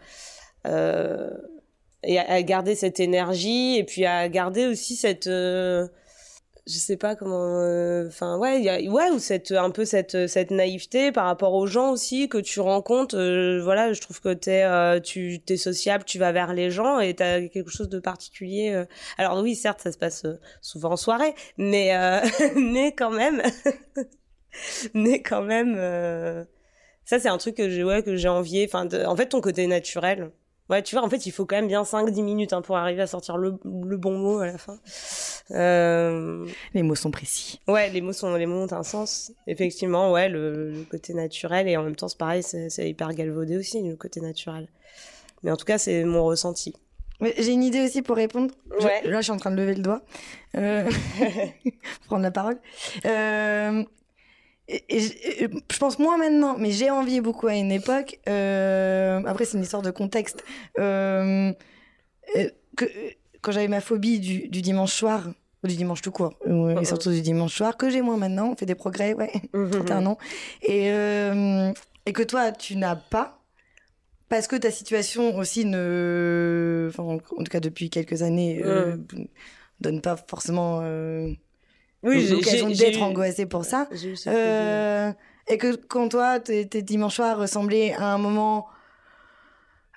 et 2.04 2.20
à, 2.20 2.42
garder 2.44 2.76
cette 2.76 3.00
énergie 3.00 3.78
et 3.78 3.84
puis 3.84 4.06
à 4.06 4.28
garder 4.30 4.66
aussi 4.68 4.96
cette 4.96 5.28
je 5.28 5.90
sais 6.66 6.96
pas 6.96 7.16
comment 7.16 7.58
enfin 8.08 8.38
ouais 8.38 8.88
ouais 8.88 9.10
ou 9.12 9.20
cette 9.20 9.52
un 9.52 9.70
peu 9.70 9.86
cette 9.86 10.28
cette 10.28 10.52
naïveté 10.52 11.12
par 11.12 11.26
rapport 11.26 11.54
aux 11.54 11.68
gens 11.68 11.92
aussi 11.92 12.30
que 12.30 12.38
tu 12.38 12.60
rencontres 12.62 13.18
voilà 13.62 13.94
je 13.94 14.02
trouve 14.02 14.22
que 14.22 14.34
t'es 14.34 14.66
tu 15.02 15.42
t'es 15.42 15.58
sociable 15.58 16.06
tu 16.06 16.20
vas 16.20 16.32
vers 16.32 16.54
les 16.54 16.72
gens 16.72 17.00
et 17.00 17.14
t'as 17.14 17.48
quelque 17.48 17.70
chose 17.72 17.90
de 17.90 18.00
particulier 18.00 18.84
alors 19.18 19.42
oui 19.42 19.56
certes 19.56 19.82
ça 19.82 19.92
se 19.92 19.98
passe 19.98 20.26
souvent 20.62 20.92
en 20.92 20.98
soirée 20.98 21.36
mais 21.58 21.92
mais 22.56 22.94
quand 22.94 23.12
même 23.12 23.42
mais 24.94 25.22
quand 25.22 25.42
même 25.44 25.76
euh, 25.78 26.44
ça 27.06 27.20
c'est 27.20 27.30
un 27.30 27.38
truc 27.38 27.56
que 27.56 27.70
j'ai 27.70 27.84
ouais 27.84 28.04
que 28.04 28.16
j'ai 28.16 28.28
envié 28.30 28.66
enfin 28.68 28.86
de- 28.86 29.04
en 29.06 29.16
fait 29.16 29.28
ton 29.28 29.42
côté 29.42 29.68
naturel 29.68 30.32
Ouais, 30.70 30.82
tu 30.82 30.96
vois, 30.96 31.04
en 31.04 31.10
fait, 31.10 31.26
il 31.26 31.32
faut 31.34 31.46
quand 31.46 31.58
même 31.58 31.68
bien 31.68 31.84
5-10 31.84 32.22
minutes 32.24 32.54
hein, 32.54 32.62
pour 32.62 32.78
arriver 32.78 33.02
à 33.02 33.06
sortir 33.06 33.36
le, 33.36 33.56
le 33.66 33.98
bon 33.98 34.18
mot 34.18 34.40
à 34.40 34.46
la 34.46 34.58
fin. 34.58 34.80
Euh, 35.52 36.48
Les 36.74 36.84
mots 36.84 36.96
sont 36.96 37.12
précis. 37.12 37.60
Ouais, 37.68 37.90
les 37.90 38.00
mots 38.00 38.14
sont 38.14 38.34
les 38.36 38.46
mots 38.46 38.64
ont 38.64 38.72
un 38.74 38.82
sens. 38.84 39.34
Effectivement, 39.46 40.12
ouais, 40.14 40.30
le, 40.30 40.72
le 40.72 40.84
côté 40.84 41.14
naturel 41.14 41.68
et 41.68 41.76
en 41.76 41.84
même 41.84 41.98
temps 41.98 42.08
c'est 42.08 42.18
pareil, 42.18 42.44
c'est 42.44 42.90
hyper 42.90 43.14
galvaudé 43.14 43.58
aussi 43.58 43.82
le 43.84 43.98
côté 43.98 44.22
naturel. 44.22 44.70
Mais 45.44 45.52
en 45.52 45.58
tout 45.58 45.66
cas, 45.66 45.78
c'est 45.78 46.06
mon 46.06 46.24
ressenti. 46.24 46.74
J'ai 47.22 47.52
une 47.52 47.64
idée 47.64 47.84
aussi 47.86 48.02
pour 48.02 48.16
répondre. 48.16 48.54
Je- 48.80 49.10
là, 49.10 49.18
je 49.20 49.24
suis 49.24 49.32
en 49.34 49.38
train 49.38 49.52
de 49.52 49.58
lever 49.58 49.76
le 49.76 49.82
doigt. 49.82 50.02
Euh, 50.56 50.90
prendre 52.08 52.24
la 52.24 52.32
parole. 52.32 52.58
Euh, 53.06 53.84
et- 54.68 54.84
et 54.96 55.00
je, 55.00 55.14
et 55.44 55.50
je 55.72 55.78
pense 55.78 56.00
moins 56.00 56.18
maintenant, 56.18 56.56
mais 56.58 56.72
j'ai 56.72 56.90
envie 56.90 57.22
beaucoup 57.22 57.48
à 57.48 57.56
une 57.56 57.72
époque. 57.72 58.20
euh, 58.30 59.22
après, 59.26 59.46
c'est 59.46 59.58
une 59.58 59.64
histoire 59.64 59.82
de 59.82 59.92
contexte. 59.92 60.44
Euh, 60.80 61.52
euh, 62.38 62.50
que, 62.78 62.86
quand 63.42 63.52
j'avais 63.52 63.68
ma 63.68 63.82
phobie 63.82 64.20
du, 64.20 64.48
du 64.48 64.62
dimanche 64.62 64.94
soir, 64.94 65.30
du 65.64 65.76
dimanche 65.76 66.02
tout 66.02 66.12
court, 66.12 66.34
euh, 66.48 66.80
et 66.80 66.86
surtout 66.86 67.12
du 67.12 67.22
dimanche 67.22 67.56
soir, 67.56 67.78
que 67.78 67.90
j'ai 67.90 68.02
moins 68.02 68.18
maintenant, 68.18 68.52
on 68.52 68.56
fait 68.56 68.66
des 68.66 68.76
progrès, 68.76 69.14
ouais. 69.14 69.32
31 69.54 70.06
ans. 70.06 70.18
Et, 70.62 70.88
et 72.06 72.14
que 72.14 72.24
toi, 72.24 72.52
tu 72.52 72.76
n'as 72.76 72.96
pas. 72.96 73.40
Parce 74.30 74.48
que 74.48 74.56
ta 74.56 74.72
situation 74.72 75.38
aussi 75.38 75.64
ne. 75.66 76.88
Enfin, 76.90 77.04
en 77.04 77.14
en 77.16 77.20
tout 77.44 77.52
cas, 77.52 77.60
depuis 77.60 77.90
quelques 77.90 78.24
années, 78.24 78.62
euh, 78.64 78.98
donne 79.80 80.02
pas 80.02 80.16
forcément 80.18 80.82
Oui, 82.04 82.22
j'ai- 82.22 82.36
l'occasion 82.36 82.68
j'ai- 82.70 82.76
j'ai 82.76 82.86
d'être 82.86 83.00
eu- 83.00 83.04
angoissée 83.04 83.46
pour 83.46 83.66
ça. 83.66 83.88
Eu 83.92 84.16
Euh, 84.28 85.12
et 85.48 85.58
que 85.58 85.76
quand 85.76 86.10
toi, 86.10 86.40
tes, 86.40 86.66
dimanches 86.66 87.16
soirs 87.16 87.38
ressemblaient 87.38 87.94
à 87.94 88.14
un 88.14 88.18
moment 88.18 88.68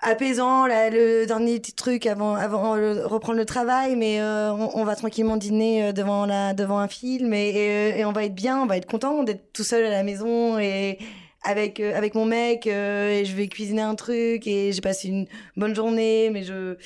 apaisant, 0.03 0.67
là, 0.67 0.91
le 0.91 1.25
dernier 1.27 1.59
petit 1.59 1.73
truc 1.73 2.07
avant, 2.07 2.35
avant 2.35 2.73
reprendre 3.09 3.39
le 3.39 3.45
travail, 3.47 3.97
mais 3.97 4.21
euh, 4.21 4.53
on, 4.53 4.71
on 4.81 4.85
va 4.85 4.95
tranquillement 4.95 5.37
dîner 5.37 5.85
euh, 5.87 5.93
devant, 5.93 6.27
la, 6.27 6.53
devant 6.55 6.79
un 6.79 6.89
film 6.89 7.33
et, 7.33 7.49
et, 7.51 8.01
et 8.01 8.05
on 8.05 8.13
va 8.13 8.25
être 8.25 8.35
bien, 8.35 8.61
on 8.63 8.67
va 8.67 8.77
être 8.77 8.87
content 8.87 9.23
d'être 9.23 9.53
tout 9.53 9.65
seul 9.65 9.85
à 9.85 9.91
la 9.91 10.03
maison 10.03 10.59
et 10.59 10.99
avec, 11.45 11.81
euh, 11.81 11.97
avec 11.97 12.15
mon 12.15 12.25
mec 12.27 12.67
euh, 12.67 13.11
et 13.21 13.25
je 13.25 13.35
vais 13.35 13.47
cuisiner 13.49 13.83
un 13.83 13.95
truc 13.95 14.47
et 14.47 14.73
j'ai 14.73 14.81
passé 14.81 15.09
une 15.09 15.27
bonne 15.57 15.75
journée, 15.75 16.29
mais 16.31 16.43
je, 16.43 16.77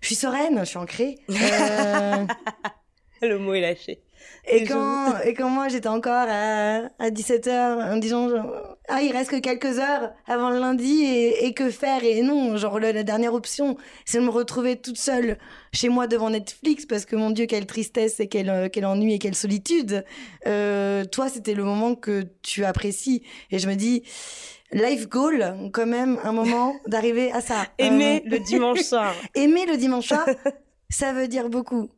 je 0.00 0.06
suis 0.06 0.14
sereine, 0.16 0.58
je 0.60 0.64
suis 0.64 0.78
ancrée. 0.78 1.18
Euh, 1.30 2.24
Le 3.22 3.38
mot 3.38 3.54
est 3.54 3.60
lâché. 3.62 4.00
Et 4.48 4.62
Et 4.62 4.66
je- 4.66 4.72
quand, 4.72 5.18
et 5.24 5.34
quand 5.34 5.48
moi 5.50 5.68
j'étais 5.68 5.88
encore 5.88 6.26
à, 6.28 6.82
à 6.98 7.10
17h 7.10 7.92
en 7.92 7.96
disant 7.96 8.28
genre, 8.28 8.76
ah 8.88 9.02
il 9.02 9.10
reste 9.12 9.30
que 9.30 9.40
quelques 9.40 9.78
heures 9.78 10.12
avant 10.26 10.50
le 10.50 10.58
lundi 10.60 11.02
et, 11.04 11.46
et 11.46 11.52
que 11.54 11.70
faire? 11.70 12.04
Et 12.04 12.22
non 12.22 12.56
genre 12.56 12.78
le- 12.78 12.92
la 12.92 13.02
dernière 13.02 13.34
option 13.34 13.76
c'est 14.04 14.18
de 14.18 14.24
me 14.24 14.30
retrouver 14.30 14.76
toute 14.76 14.98
seule 14.98 15.38
chez 15.72 15.88
moi 15.88 16.06
devant 16.06 16.30
Netflix 16.30 16.86
parce 16.86 17.04
que 17.04 17.16
mon 17.16 17.30
dieu 17.30 17.46
quelle 17.46 17.66
tristesse 17.66 18.20
et 18.20 18.28
quel, 18.28 18.48
euh, 18.48 18.68
quel 18.72 18.86
ennui 18.86 19.14
et 19.14 19.18
quelle 19.18 19.34
solitude. 19.34 20.04
Euh, 20.46 21.04
toi 21.04 21.28
c'était 21.28 21.54
le 21.54 21.64
moment 21.64 21.94
que 21.94 22.24
tu 22.42 22.64
apprécies. 22.64 23.22
Et 23.50 23.58
je 23.58 23.68
me 23.68 23.74
dis 23.74 24.02
life 24.72 25.08
goal 25.08 25.54
quand 25.72 25.86
même 25.86 26.18
un 26.24 26.32
moment 26.32 26.74
d'arriver 26.86 27.32
à 27.32 27.40
ça. 27.40 27.66
Aimer 27.78 28.22
Euh, 28.26 28.30
le 28.30 28.38
dimanche 28.40 28.80
soir. 28.82 29.14
aimer 29.34 29.66
le 29.66 29.76
dimanche 29.76 30.06
soir 30.08 30.26
ça 30.88 31.12
veut 31.12 31.26
dire 31.28 31.48
beaucoup 31.48 31.88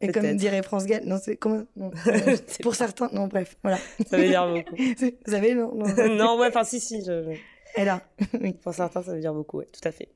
et 0.00 0.12
comme 0.12 0.36
dirait 0.36 0.62
France 0.62 0.86
Gall, 0.86 1.02
non, 1.04 1.18
c'est 1.22 1.36
comment 1.36 1.64
non, 1.76 1.90
Pour 2.62 2.74
certains, 2.74 3.08
non, 3.12 3.26
bref, 3.26 3.56
voilà. 3.62 3.78
Ça 4.08 4.16
veut 4.16 4.28
dire 4.28 4.46
beaucoup. 4.46 4.76
Vous 5.26 5.32
savez, 5.32 5.54
non, 5.54 5.74
non. 5.74 5.86
non, 6.14 6.38
ouais, 6.38 6.48
enfin, 6.48 6.64
si, 6.64 6.78
si. 6.80 7.04
je- 7.04 7.34
Elle 7.74 7.88
a. 7.88 8.02
Oui. 8.40 8.52
Pour 8.54 8.74
certains, 8.74 9.02
ça 9.02 9.12
veut 9.12 9.20
dire 9.20 9.34
beaucoup, 9.34 9.58
ouais, 9.58 9.66
tout 9.72 9.86
à 9.86 9.92
fait. 9.92 10.08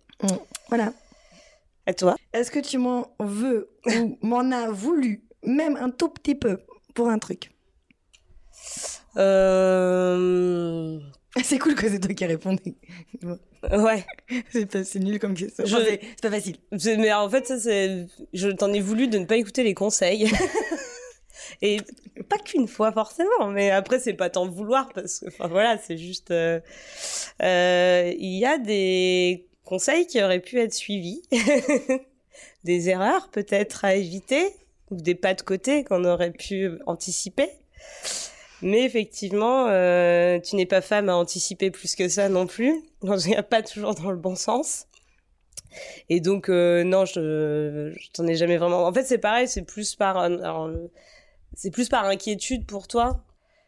Voilà. 0.68 0.92
Et 1.86 1.94
toi? 1.94 2.16
Est-ce 2.32 2.50
que 2.50 2.60
tu 2.60 2.78
m'en 2.78 3.08
veux 3.18 3.70
ou 3.86 4.16
m'en 4.22 4.50
as 4.52 4.70
voulu, 4.70 5.24
même 5.44 5.76
un 5.76 5.90
tout 5.90 6.08
petit 6.10 6.36
peu, 6.36 6.58
pour 6.94 7.08
un 7.08 7.18
truc? 7.18 7.50
Euh... 9.16 10.98
C'est 11.44 11.58
cool 11.58 11.74
que 11.74 11.88
c'est 11.88 11.98
toi 12.00 12.12
qui 12.14 12.26
répondais. 12.26 12.74
Ouais. 13.22 14.04
c'est 14.52 14.66
pas- 14.66 14.84
c'est 14.84 14.98
nul 14.98 15.18
comme 15.18 15.34
question. 15.34 15.64
Je- 15.64 15.74
Enfin, 15.76 15.84
c'est 15.86 16.00
c'est 16.02 16.20
pas 16.22 16.30
facile. 16.30 16.56
C'est- 16.78 16.96
Mais 16.98 17.12
en 17.12 17.28
fait, 17.30 17.46
ça, 17.46 17.58
c'est. 17.58 18.06
Je 18.34 18.48
t'en 18.48 18.72
ai 18.72 18.80
voulu 18.80 19.08
de 19.08 19.18
ne 19.18 19.24
pas 19.24 19.36
écouter 19.36 19.62
les 19.62 19.74
conseils. 19.74 20.30
Et 21.62 21.78
pas 22.28 22.38
qu'une 22.38 22.66
fois 22.68 22.92
forcément, 22.92 23.46
mais 23.50 23.70
après 23.70 24.00
c'est 24.00 24.14
pas 24.14 24.30
tant 24.30 24.48
vouloir 24.48 24.88
parce 24.94 25.20
que, 25.20 25.26
enfin 25.28 25.48
voilà, 25.48 25.78
c'est 25.78 25.96
juste. 25.98 26.30
euh, 26.30 26.60
euh, 27.42 28.12
Il 28.18 28.36
y 28.38 28.44
a 28.46 28.58
des 28.58 29.46
conseils 29.64 30.06
qui 30.06 30.22
auraient 30.22 30.40
pu 30.40 30.58
être 30.60 30.72
suivis, 30.74 31.22
des 32.64 32.88
erreurs 32.88 33.28
peut-être 33.30 33.84
à 33.84 33.94
éviter 33.94 34.44
ou 34.90 34.96
des 35.00 35.14
pas 35.14 35.34
de 35.34 35.42
côté 35.42 35.84
qu'on 35.84 36.04
aurait 36.04 36.32
pu 36.32 36.70
anticiper. 36.86 37.48
Mais 38.62 38.84
effectivement, 38.84 39.66
euh, 39.68 40.38
tu 40.40 40.56
n'es 40.56 40.66
pas 40.66 40.80
femme 40.80 41.08
à 41.08 41.16
anticiper 41.16 41.70
plus 41.70 41.94
que 41.96 42.08
ça 42.08 42.28
non 42.28 42.46
plus. 42.46 42.82
En 43.02 43.16
tout 43.18 43.30
cas, 43.30 43.42
pas 43.42 43.62
toujours 43.62 43.94
dans 43.94 44.10
le 44.10 44.16
bon 44.16 44.36
sens. 44.36 44.86
Et 46.08 46.20
donc, 46.20 46.48
euh, 46.48 46.84
non, 46.84 47.04
je, 47.04 47.92
je 47.98 48.10
t'en 48.12 48.26
ai 48.26 48.34
jamais 48.34 48.56
vraiment. 48.56 48.86
En 48.86 48.92
fait, 48.92 49.04
c'est 49.04 49.18
pareil, 49.18 49.48
c'est 49.48 49.62
plus 49.62 49.94
par, 49.94 50.28
le- 50.28 50.90
c'est 51.54 51.70
plus 51.72 51.88
par 51.90 52.06
inquiétude 52.06 52.66
pour 52.66 52.88
toi. 52.88 53.24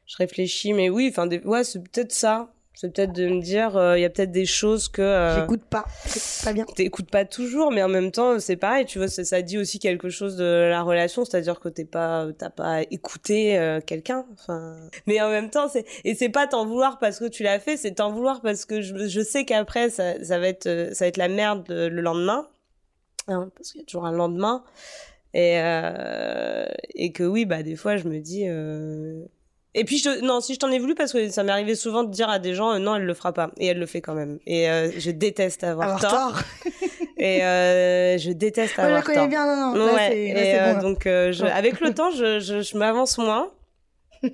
Je 0.06 0.16
réfléchis, 0.18 0.74
mais 0.74 0.90
oui, 0.90 1.08
enfin, 1.10 1.26
des- 1.26 1.40
ouais, 1.40 1.64
c'est 1.64 1.80
peut-être 1.82 2.12
ça. 2.12 2.53
C'est 2.76 2.92
peut-être 2.92 3.12
de 3.12 3.28
me 3.28 3.40
dire, 3.40 3.76
euh, 3.76 3.96
il 3.96 4.02
y 4.02 4.04
a 4.04 4.10
peut-être 4.10 4.32
des 4.32 4.46
choses 4.46 4.88
que. 4.88 5.00
euh, 5.00 5.40
J'écoute 5.40 5.62
pas. 5.62 5.84
Pas 6.42 6.52
bien. 6.52 6.64
T'écoutes 6.64 7.08
pas 7.08 7.24
toujours, 7.24 7.70
mais 7.70 7.84
en 7.84 7.88
même 7.88 8.10
temps, 8.10 8.40
c'est 8.40 8.56
pareil, 8.56 8.84
tu 8.84 8.98
vois, 8.98 9.06
ça, 9.06 9.22
ça 9.22 9.42
dit 9.42 9.58
aussi 9.58 9.78
quelque 9.78 10.08
chose 10.08 10.36
de 10.36 10.44
la 10.68 10.82
relation, 10.82 11.24
c'est-à-dire 11.24 11.60
que 11.60 11.68
t'es 11.68 11.84
pas, 11.84 12.26
t'as 12.36 12.50
pas 12.50 12.82
écouté 12.90 13.56
euh, 13.58 13.80
quelqu'un, 13.80 14.26
enfin. 14.32 14.74
Mais 15.06 15.20
en 15.20 15.28
même 15.30 15.50
temps, 15.50 15.68
c'est, 15.68 15.84
et 16.02 16.16
c'est 16.16 16.30
pas 16.30 16.48
t'en 16.48 16.66
vouloir 16.66 16.98
parce 16.98 17.20
que 17.20 17.26
tu 17.26 17.44
l'as 17.44 17.60
fait, 17.60 17.76
c'est 17.76 17.92
t'en 17.92 18.10
vouloir 18.12 18.40
parce 18.40 18.64
que 18.64 18.80
je, 18.80 19.06
je 19.06 19.20
sais 19.20 19.44
qu'après, 19.44 19.88
ça, 19.88 20.22
ça 20.24 20.40
va 20.40 20.48
être, 20.48 20.66
euh, 20.66 20.92
ça 20.94 21.04
va 21.04 21.08
être 21.10 21.16
la 21.16 21.28
merde 21.28 21.64
euh, 21.70 21.88
le 21.88 22.00
lendemain, 22.02 22.48
hein, 23.28 23.50
parce 23.56 23.70
qu'il 23.70 23.82
y 23.82 23.84
a 23.84 23.86
toujours 23.86 24.04
un 24.06 24.12
lendemain. 24.12 24.64
Et, 25.32 25.60
euh, 25.60 26.66
et 26.94 27.12
que 27.12 27.22
oui, 27.24 27.44
bah, 27.44 27.62
des 27.62 27.76
fois, 27.76 27.96
je 27.96 28.08
me 28.08 28.18
dis, 28.18 28.44
euh, 28.48 29.24
et 29.74 29.84
puis, 29.84 29.98
je, 29.98 30.20
non, 30.24 30.40
si 30.40 30.54
je 30.54 30.58
t'en 30.58 30.70
ai 30.70 30.78
voulu, 30.78 30.94
parce 30.94 31.12
que 31.12 31.28
ça 31.28 31.42
m'est 31.42 31.52
arrivé 31.52 31.74
souvent 31.74 32.04
de 32.04 32.10
dire 32.10 32.28
à 32.28 32.38
des 32.38 32.54
gens, 32.54 32.72
euh, 32.72 32.78
non, 32.78 32.94
elle 32.96 33.04
le 33.04 33.14
fera 33.14 33.32
pas. 33.32 33.50
Et 33.58 33.66
elle 33.66 33.78
le 33.78 33.86
fait 33.86 34.00
quand 34.00 34.14
même. 34.14 34.38
Et 34.46 34.68
euh, 34.70 34.90
je 34.96 35.10
déteste 35.10 35.64
avoir, 35.64 35.96
Avoir 35.96 36.00
tort. 36.00 36.32
tort. 36.32 36.42
Et 37.16 37.44
euh, 37.44 38.18
je 38.18 38.32
déteste 38.32 38.76
Moi, 38.78 38.86
je 38.88 38.92
avoir 38.94 38.98
la 39.00 39.02
connais 39.02 39.18
tort. 39.18 39.28
bien, 39.28 39.46
non, 39.46 39.74
non. 39.76 39.94
Ouais, 39.94 40.32
là, 40.32 40.70
et 40.70 40.74
bon. 40.74 40.80
donc, 40.80 41.02
je, 41.04 41.44
avec 41.44 41.80
le 41.80 41.94
temps, 41.94 42.10
je, 42.10 42.40
je, 42.40 42.60
je 42.62 42.76
m'avance 42.76 43.18
moins. 43.18 43.50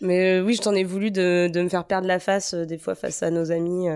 Mais 0.00 0.40
oui, 0.40 0.54
je 0.54 0.62
t'en 0.62 0.74
ai 0.74 0.84
voulu 0.84 1.10
de, 1.10 1.48
de 1.52 1.62
me 1.62 1.68
faire 1.68 1.84
perdre 1.84 2.06
la 2.08 2.18
face, 2.18 2.54
des 2.54 2.78
fois, 2.78 2.94
face 2.94 3.22
à 3.22 3.30
nos 3.30 3.50
amis 3.52 3.86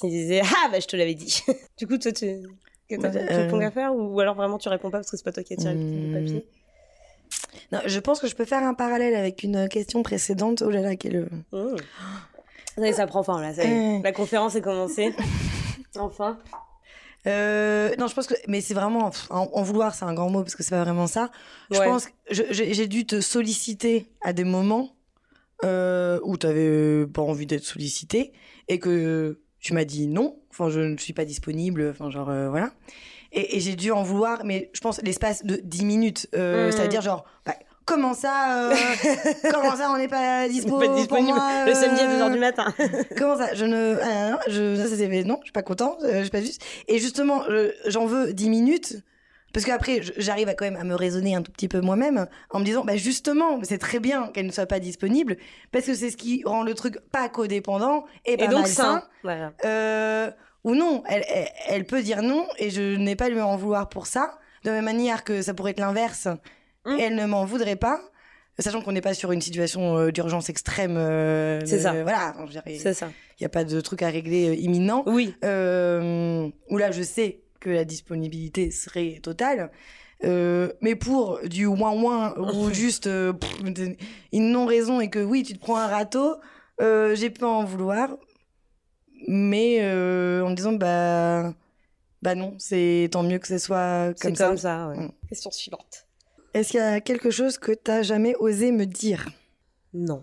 qui 0.00 0.08
disaient 0.08 0.40
Ah, 0.44 0.68
bah, 0.70 0.78
je 0.80 0.86
te 0.86 0.96
l'avais 0.96 1.14
dit. 1.14 1.42
du 1.78 1.86
coup, 1.86 1.98
toi, 1.98 2.12
tu. 2.12 2.26
Euh, 2.26 2.44
tu 2.90 2.98
réponds 3.00 3.60
à 3.60 3.70
faire 3.70 3.94
ou, 3.94 4.14
ou 4.14 4.20
alors 4.20 4.34
vraiment 4.34 4.58
tu 4.58 4.68
réponds 4.68 4.90
pas 4.90 4.98
parce 4.98 5.10
que 5.10 5.16
c'est 5.16 5.22
pas 5.24 5.32
toi 5.32 5.42
qui 5.42 5.54
as 5.54 5.56
tiré 5.56 5.72
le 5.74 5.78
Hmm. 5.78 6.12
papier? 6.12 6.46
Non, 7.70 7.80
je 7.86 8.00
pense 8.00 8.20
que 8.20 8.26
je 8.26 8.34
peux 8.34 8.44
faire 8.44 8.62
un 8.62 8.74
parallèle 8.74 9.14
avec 9.14 9.42
une 9.42 9.68
question 9.68 10.02
précédente. 10.02 10.62
Oh 10.66 10.70
là 10.70 10.80
là, 10.80 10.96
quel. 10.96 11.28
Mmh. 11.52 12.92
Ça 12.92 13.06
prend 13.06 13.22
fin 13.22 13.40
là, 13.40 13.52
ça 13.54 13.64
y 13.64 13.68
est. 13.68 13.98
Euh. 13.98 14.02
La 14.02 14.12
conférence 14.12 14.54
est 14.54 14.62
commencée. 14.62 15.14
enfin. 15.98 16.38
Euh, 17.26 17.94
non, 17.98 18.08
je 18.08 18.14
pense 18.14 18.26
que, 18.26 18.34
mais 18.48 18.60
c'est 18.60 18.74
vraiment, 18.74 19.10
en, 19.30 19.48
en 19.52 19.62
vouloir, 19.62 19.94
c'est 19.94 20.04
un 20.04 20.14
grand 20.14 20.28
mot 20.28 20.42
parce 20.42 20.56
que 20.56 20.62
c'est 20.62 20.74
pas 20.74 20.82
vraiment 20.82 21.06
ça. 21.06 21.30
Je 21.70 21.78
pense 21.78 22.06
que 22.06 22.12
j'ai 22.50 22.86
dû 22.88 23.06
te 23.06 23.20
solliciter 23.20 24.06
à 24.22 24.32
des 24.32 24.44
moments 24.44 24.96
euh, 25.64 26.18
où 26.24 26.36
tu 26.36 26.46
avais 26.46 27.06
pas 27.06 27.22
envie 27.22 27.46
d'être 27.46 27.64
sollicité 27.64 28.32
et 28.68 28.78
que 28.80 29.40
tu 29.60 29.74
m'as 29.74 29.84
dit 29.84 30.08
non. 30.08 30.36
Enfin, 30.50 30.68
je 30.68 30.80
ne 30.80 30.96
suis 30.96 31.12
pas 31.12 31.24
disponible. 31.24 31.88
Enfin, 31.90 32.10
genre 32.10 32.28
euh, 32.30 32.50
voilà. 32.50 32.72
Et, 33.32 33.56
et 33.56 33.60
j'ai 33.60 33.74
dû 33.76 33.90
en 33.92 34.02
vouloir, 34.02 34.44
mais 34.44 34.70
je 34.74 34.80
pense 34.80 35.00
l'espace 35.02 35.44
de 35.44 35.56
10 35.62 35.84
minutes. 35.84 36.28
Euh, 36.34 36.66
Mhm. 36.66 36.72
C'est-à-dire 36.72 37.00
genre, 37.00 37.24
bah, 37.46 37.54
comment 37.86 38.12
ça, 38.14 38.68
euh, 38.70 38.74
comment 39.50 39.74
ça, 39.76 39.90
on 39.90 39.96
n'est 39.98 40.08
pas 40.08 40.48
dispo 40.48 40.78
pas 40.78 40.86
pour 40.86 40.94
disponible 40.96 41.38
moi, 41.38 41.64
le 41.66 41.74
samedi 41.74 42.00
à 42.02 42.10
euh, 42.10 42.28
2h 42.28 42.32
du 42.32 42.38
matin. 42.38 42.74
Comment 43.18 43.36
ça 43.38 43.54
Je 43.54 43.64
ne. 43.64 43.96
ah, 44.02 44.30
non, 44.32 44.38
je, 44.48 44.76
ça, 44.76 45.06
non, 45.24 45.38
je 45.40 45.44
suis 45.46 45.52
pas 45.52 45.62
content. 45.62 45.96
euh, 46.04 46.18
je 46.18 46.22
suis 46.22 46.30
pas 46.30 46.40
juste. 46.42 46.62
Et 46.88 46.98
justement, 46.98 47.42
je- 47.48 47.72
j'en 47.86 48.06
veux 48.06 48.32
10 48.32 48.50
minutes. 48.50 48.96
Parce 49.54 49.66
qu'après, 49.66 50.00
j'arrive 50.16 50.48
à 50.48 50.54
quand 50.54 50.64
même 50.64 50.76
à 50.76 50.84
me 50.84 50.94
raisonner 50.94 51.34
un 51.34 51.42
tout 51.42 51.52
petit 51.52 51.68
peu 51.68 51.82
moi-même 51.82 52.26
en 52.48 52.58
me 52.60 52.64
disant, 52.64 52.84
bah 52.86 52.96
justement, 52.96 53.58
c'est 53.64 53.76
très 53.76 53.98
bien 54.00 54.28
qu'elle 54.28 54.46
ne 54.46 54.50
soit 54.52 54.64
pas 54.64 54.78
disponible 54.80 55.36
parce 55.72 55.84
que 55.84 55.92
c'est 55.92 56.08
ce 56.10 56.16
qui 56.16 56.42
rend 56.46 56.62
le 56.62 56.72
truc 56.72 56.98
pas 57.12 57.28
codépendant 57.28 58.06
et 58.24 58.38
pas 58.38 58.44
Et 58.44 58.48
donc 58.48 58.60
malsain. 58.60 59.00
ça. 59.00 59.08
Voilà. 59.22 59.52
Euh, 59.66 60.30
ou 60.64 60.74
non, 60.74 61.02
elle, 61.08 61.24
elle, 61.28 61.48
elle 61.68 61.84
peut 61.84 62.02
dire 62.02 62.22
non 62.22 62.46
et 62.58 62.70
je 62.70 62.96
n'ai 62.96 63.16
pas 63.16 63.26
à 63.26 63.28
lui 63.28 63.40
en 63.40 63.56
vouloir 63.56 63.88
pour 63.88 64.06
ça. 64.06 64.38
De 64.64 64.70
la 64.70 64.76
même 64.76 64.84
manière 64.84 65.24
que 65.24 65.42
ça 65.42 65.54
pourrait 65.54 65.72
être 65.72 65.80
l'inverse. 65.80 66.28
Mm. 66.86 66.98
Et 66.98 67.02
elle 67.02 67.14
ne 67.16 67.26
m'en 67.26 67.44
voudrait 67.44 67.76
pas. 67.76 68.00
Sachant 68.58 68.80
qu'on 68.82 68.92
n'est 68.92 69.00
pas 69.00 69.14
sur 69.14 69.32
une 69.32 69.40
situation 69.40 69.96
euh, 69.98 70.12
d'urgence 70.12 70.50
extrême. 70.50 70.96
euh, 70.96 71.60
C'est 71.64 71.80
ça. 71.80 71.92
Voilà. 72.02 72.34
je 72.46 72.50
dirais- 72.52 72.78
C'est 72.78 72.94
ça. 72.94 73.08
il 73.40 73.42
n'y 73.42 73.46
a 73.46 73.48
pas 73.48 73.64
de 73.64 73.80
truc 73.80 74.02
à 74.02 74.08
régler 74.08 74.50
euh, 74.50 74.54
imminent. 74.54 75.02
Oui. 75.06 75.34
Euh, 75.44 76.48
où 76.70 76.76
là, 76.76 76.90
je 76.92 77.02
sais 77.02 77.40
que 77.60 77.70
la 77.70 77.84
disponibilité 77.84 78.70
serait 78.70 79.20
totale. 79.22 79.70
Euh, 80.24 80.70
mais 80.80 80.94
pour 80.94 81.40
du 81.44 81.66
ouin-ouin 81.66 82.34
ou 82.38 82.70
juste 82.72 83.06
euh, 83.08 83.32
pff, 83.32 83.50
une 84.32 84.50
non-raison 84.52 85.00
et 85.00 85.10
que 85.10 85.18
oui, 85.18 85.42
tu 85.42 85.54
te 85.54 85.58
prends 85.58 85.76
un 85.78 85.88
râteau, 85.88 86.36
euh, 86.80 87.16
j'ai 87.16 87.30
pas 87.30 87.46
à 87.46 87.48
en 87.48 87.64
vouloir. 87.64 88.10
Mais 89.28 89.78
euh, 89.82 90.44
en 90.44 90.50
disant, 90.50 90.72
bah, 90.72 91.54
bah 92.22 92.34
non, 92.34 92.54
c'est 92.58 93.08
tant 93.12 93.22
mieux 93.22 93.38
que 93.38 93.46
ce 93.48 93.58
soit 93.58 94.14
comme 94.20 94.34
C'est 94.34 94.42
ça. 94.42 94.48
comme 94.48 94.56
ça, 94.58 94.88
ouais. 94.88 94.96
Mm. 94.98 95.12
Question 95.28 95.50
suivante. 95.50 96.06
Est-ce 96.54 96.70
qu'il 96.72 96.80
y 96.80 96.82
a 96.82 97.00
quelque 97.00 97.30
chose 97.30 97.58
que 97.58 97.72
t'as 97.72 98.02
jamais 98.02 98.34
osé 98.36 98.72
me 98.72 98.84
dire? 98.84 99.28
Non. 99.94 100.22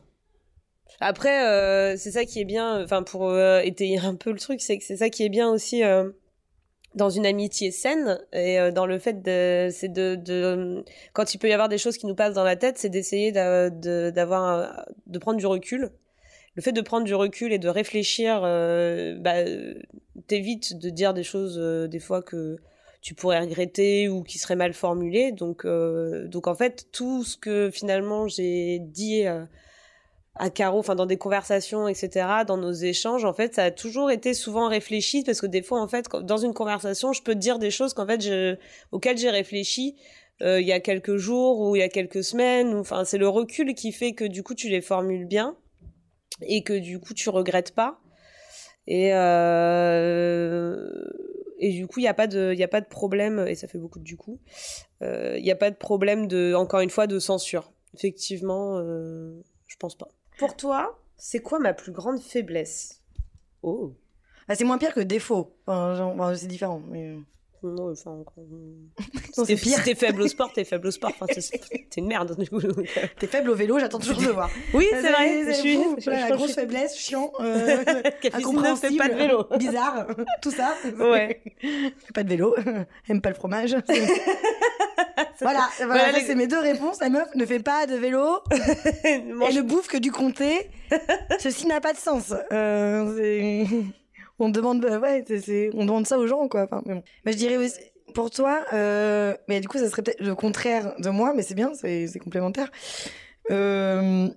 Après, 1.00 1.48
euh, 1.48 1.96
c'est 1.98 2.12
ça 2.12 2.25
qui 2.25 2.39
est 2.41 2.46
bien, 2.46 2.84
enfin 2.84 3.03
pour 3.03 3.29
euh, 3.29 3.62
étayer 3.62 4.00
un 4.00 4.15
peu 4.15 4.32
le 4.32 4.39
truc, 4.39 4.60
c'est 4.62 4.77
que 4.77 4.84
c'est 4.84 4.98
ça 4.98 5.10
qui 5.10 5.24
est 5.24 5.29
bien 5.29 5.50
aussi 5.50 5.84
euh, 5.84 6.10
dans 6.96 7.10
une 7.10 7.25
amitié 7.25 7.72
saine 7.72 8.20
et 8.34 8.60
euh, 8.60 8.72
dans 8.72 8.86
le 8.86 9.00
fait 9.00 9.22
de, 9.22 9.70
c'est 9.72 9.88
de, 9.88 10.15
de, 10.15 10.84
quand 11.13 11.34
il 11.34 11.38
peut 11.38 11.48
y 11.48 11.53
avoir 11.53 11.70
des 11.70 11.77
choses 11.77 11.98
qui 11.98 12.06
nous 12.06 12.15
passent 12.15 12.34
dans 12.34 12.44
la 12.44 12.56
tête, 12.58 12.77
c'est 12.77 12.89
d'essayer 12.89 13.32
d'a- 13.32 13.70
de, 13.70 14.10
d'avoir, 14.13 14.86
de 15.08 15.20
prendre 15.20 15.38
du 15.38 15.46
recul. 15.46 15.89
Le 16.59 16.61
fait 16.61 16.73
de 16.73 16.81
prendre 16.81 17.05
du 17.05 17.15
recul 17.15 17.53
et 17.53 17.57
de 17.57 17.69
réfléchir, 17.69 18.41
euh, 18.43 19.15
bah, 19.17 19.37
euh, 19.37 19.75
t'évite 20.27 20.77
de 20.77 20.89
dire 20.89 21.13
des 21.13 21.23
choses 21.23 21.57
euh, 21.57 21.87
des 21.87 21.99
fois 21.99 22.21
que 22.21 22.57
tu 23.01 23.13
pourrais 23.13 23.39
regretter 23.39 24.09
ou 24.09 24.23
qui 24.23 24.39
seraient 24.39 24.57
mal 24.57 24.73
formulées. 24.73 25.31
Donc, 25.31 25.63
euh, 25.63 26.27
donc 26.27 26.47
en 26.47 26.55
fait, 26.55 26.87
tout 26.91 27.23
ce 27.23 27.37
que 27.37 27.71
finalement 27.71 28.27
j'ai 28.27 28.79
dit 28.79 29.25
euh, 29.25 29.45
à 30.35 30.49
Caro, 30.49 30.79
enfin 30.79 30.95
dans 30.95 31.05
des 31.05 31.15
conversations, 31.15 31.87
etc., 31.87 32.27
dans 32.45 32.57
nos 32.57 32.73
échanges, 32.73 33.23
en 33.23 33.33
fait, 33.33 33.55
ça 33.55 33.63
a 33.63 33.71
toujours 33.71 34.11
été 34.11 34.33
souvent 34.33 34.67
réfléchi 34.67 35.23
parce 35.23 35.39
que 35.39 35.47
des 35.47 35.61
fois, 35.61 35.79
en 35.79 35.87
fait, 35.87 36.09
dans 36.23 36.39
une 36.39 36.53
conversation, 36.53 37.13
je 37.13 37.21
peux 37.21 37.35
dire 37.35 37.57
des 37.57 37.71
choses 37.71 37.93
qu'en 37.93 38.05
fait, 38.05 38.19
je, 38.19 38.57
auxquelles 38.91 39.17
j'ai 39.17 39.29
réfléchi 39.29 39.95
il 40.41 40.65
y 40.65 40.73
a 40.73 40.81
quelques 40.81 41.15
jours 41.15 41.61
ou 41.61 41.77
il 41.77 41.79
y 41.79 41.83
a 41.83 41.89
quelques 41.89 42.21
semaines. 42.21 42.75
Enfin, 42.75 43.05
c'est 43.05 43.17
le 43.17 43.29
recul 43.29 43.73
qui 43.75 43.93
fait 43.93 44.11
que 44.11 44.25
du 44.25 44.43
coup, 44.43 44.55
tu 44.55 44.67
les 44.67 44.81
formules 44.81 45.25
bien 45.25 45.55
et 46.41 46.63
que 46.63 46.74
du 46.77 47.00
coup, 47.00 47.13
tu 47.13 47.29
regrettes 47.29 47.74
pas. 47.74 48.00
Et 48.88 49.13
euh, 49.13 50.89
et 51.60 51.72
du 51.72 51.88
coup, 51.88 52.00
il 52.00 52.03
n'y 52.03 52.10
a 52.10 52.13
pas 52.13 52.27
de, 52.27 52.51
il 52.53 52.60
y 52.60 52.63
a 52.63 52.67
pas 52.67 52.81
de 52.81 52.88
problème 52.88 53.46
et 53.48 53.55
ça 53.55 53.67
fait 53.67 53.77
beaucoup 53.77 54.00
de 54.00 54.03
du 54.03 54.17
coup. 54.17 54.39
Euh, 55.01 55.36
Il 55.38 55.43
n'y 55.43 55.51
a 55.51 55.55
pas 55.55 55.69
de 55.69 55.75
problème 55.75 56.27
de, 56.27 56.53
encore 56.53 56.79
une 56.79 56.89
fois, 56.89 57.05
de 57.05 57.19
censure. 57.19 57.72
Effectivement, 57.93 58.77
euh, 58.77 59.41
je 59.67 59.75
pense 59.77 59.98
pas. 59.98 60.08
Pour 60.38 60.55
toi, 60.55 61.00
c'est 61.17 61.41
quoi 61.41 61.60
ma 61.60 61.74
plus 61.74 61.91
grande 61.91 62.19
faiblesse? 62.22 63.03
Oh. 63.62 63.93
C'est 64.51 64.63
moins 64.63 64.77
pire 64.77 64.93
que 64.93 65.01
défaut. 65.01 65.55
Enfin, 65.67 66.34
c'est 66.36 66.48
différent. 66.48 66.81
Mais... 66.89 67.15
Non, 67.61 67.91
enfin, 67.91 68.23
c'est 69.33 69.55
pire. 69.61 69.77
si 69.79 69.83
t'es 69.83 69.95
faible 69.95 70.21
au 70.21 70.27
sport, 70.27 70.53
t'es 70.53 70.63
faible 70.63 70.87
au 70.87 70.91
sport. 70.91 71.11
Enfin, 71.19 71.25
t'es 71.33 71.41
une 71.97 72.07
merde. 72.07 72.35
Du 72.39 72.49
coup. 72.49 72.59
donc, 72.61 72.77
euh. 72.79 73.01
T'es 73.19 73.27
faible 73.27 73.49
au 73.49 73.55
vélo, 73.55 73.79
j'attends 73.79 73.99
toujours 73.99 74.17
de 74.21 74.27
voir. 74.27 74.49
Oui, 74.73 74.87
c'est 74.91 75.11
vrai. 75.11 75.43
Je 75.47 75.51
suis. 75.53 75.77
Voilà, 76.05 76.29
la 76.29 76.35
grosse 76.37 76.53
faiblesse, 76.55 76.97
chiant, 76.97 77.31
euh, 77.41 77.83
fait 78.21 78.29
pas 78.29 78.37
de 78.37 78.43
incompréhensible, 78.43 79.11
vélo. 79.15 79.45
bizarre, 79.57 80.07
tout 80.41 80.51
ça. 80.51 80.75
Ouais. 80.99 81.41
Pas 82.13 82.23
de 82.23 82.29
vélo, 82.29 82.55
aime 83.09 83.21
pas 83.21 83.29
le 83.29 83.35
fromage. 83.35 83.75
voilà, 85.41 85.69
voilà, 85.77 85.85
Voilà, 85.85 86.11
ça, 86.13 86.19
les- 86.19 86.25
c'est 86.25 86.35
mes 86.35 86.47
deux 86.47 86.59
réponses. 86.59 86.99
La 87.01 87.09
meuf 87.09 87.27
ne 87.35 87.45
fait 87.45 87.59
pas 87.59 87.85
de 87.87 87.95
vélo 87.95 88.39
et 89.05 89.19
ne 89.19 89.61
bouffe 89.61 89.87
que 89.87 89.97
du 89.97 90.11
comté. 90.11 90.69
Ceci 91.39 91.67
n'a 91.67 91.79
pas 91.81 91.93
de 91.93 91.97
sens. 91.97 92.33
Euh, 92.51 93.15
c'est- 93.17 93.65
on 94.39 94.50
demande, 94.50 94.81
bah 94.81 95.00
ouais, 95.00 95.24
on 95.74 95.86
demande 95.86 96.08
ça 96.08 96.17
aux 96.17 96.27
gens, 96.27 96.48
quoi. 96.48 96.63
Enfin, 96.63 96.81
mais 96.86 96.96
bon. 96.96 97.03
Mais 97.25 97.31
je 97.34 97.38
dirais 97.38 97.58
aussi, 97.58 97.79
pour 98.13 98.31
toi, 98.31 98.63
euh, 98.74 99.36
mais 99.48 99.60
du 99.60 99.67
coup, 99.67 99.77
ça 99.77 99.89
serait 99.89 100.01
peut-être 100.01 100.22
le 100.22 100.36
contraire 100.36 100.93
de 101.00 101.10
moi, 101.10 101.34
mais 101.36 101.43
c'est 101.43 101.55
bien, 101.55 101.72
c'est 101.74 102.19
complémentaire. 102.19 102.72
Euh, 103.51 104.27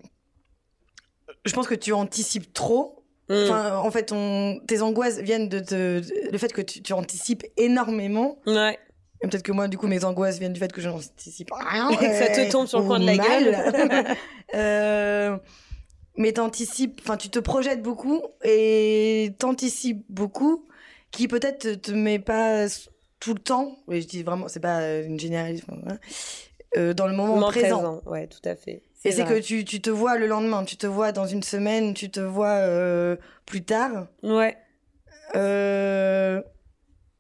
je 1.44 1.52
pense 1.52 1.66
que 1.66 1.74
tu 1.74 1.92
anticipes 1.92 2.52
trop. 2.52 3.04
Mm. 3.28 3.34
Enfin, 3.44 3.76
en 3.78 3.90
fait, 3.90 4.12
on, 4.12 4.60
tes 4.66 4.82
angoisses 4.82 5.18
viennent 5.20 5.48
de, 5.48 5.60
te- 5.60 6.00
de- 6.00 6.30
le 6.30 6.38
fait 6.38 6.52
que 6.52 6.60
tu, 6.62 6.82
tu 6.82 6.92
anticipes 6.92 7.44
énormément. 7.56 8.38
Ouais. 8.46 8.78
Peut-être 9.22 9.42
que 9.44 9.52
moi, 9.52 9.68
du 9.68 9.78
coup, 9.78 9.86
mes 9.86 10.04
angoisses 10.04 10.38
viennent 10.40 10.52
du 10.52 10.58
fait 10.58 10.72
que 10.72 10.80
je 10.80 10.88
n'anticipe 10.88 11.50
rien. 11.52 11.90
Et 11.90 11.96
que 11.96 12.02
ça 12.02 12.26
te 12.28 12.50
tombe 12.50 12.66
sur 12.66 12.80
le 12.80 12.86
coin 12.86 12.98
de 12.98 13.06
la 13.06 13.16
gueule. 13.16 14.16
Euh, 14.54 15.38
mais 16.16 16.32
t'anticipes, 16.32 17.00
enfin, 17.02 17.16
tu 17.16 17.28
te 17.30 17.38
projettes 17.38 17.82
beaucoup 17.82 18.20
et 18.44 19.32
t'anticipes 19.38 20.04
beaucoup, 20.08 20.66
qui 21.10 21.28
peut-être 21.28 21.80
te, 21.80 21.92
met 21.92 22.18
pas 22.18 22.66
tout 23.20 23.34
le 23.34 23.40
temps. 23.40 23.76
Oui, 23.86 24.02
je 24.02 24.06
dis 24.08 24.22
vraiment, 24.22 24.48
c'est 24.48 24.60
pas 24.60 24.80
euh, 24.80 25.04
une 25.06 25.18
généralité. 25.20 25.64
euh, 26.76 26.94
dans 26.94 27.06
le 27.06 27.12
moment, 27.14 27.34
Moment 27.34 27.48
présent. 27.48 28.00
Ouais, 28.06 28.26
tout 28.26 28.46
à 28.48 28.56
fait. 28.56 28.82
Et 29.04 29.10
c'est 29.10 29.24
que 29.24 29.40
tu, 29.40 29.64
tu 29.64 29.80
te 29.80 29.90
vois 29.90 30.16
le 30.16 30.26
lendemain, 30.28 30.64
tu 30.64 30.76
te 30.76 30.86
vois 30.86 31.10
dans 31.12 31.26
une 31.26 31.42
semaine, 31.42 31.92
tu 31.92 32.08
te 32.10 32.20
vois 32.20 32.50
euh, 32.60 33.16
plus 33.46 33.64
tard. 33.64 34.06
Ouais. 34.22 34.56
Euh, 35.34 36.40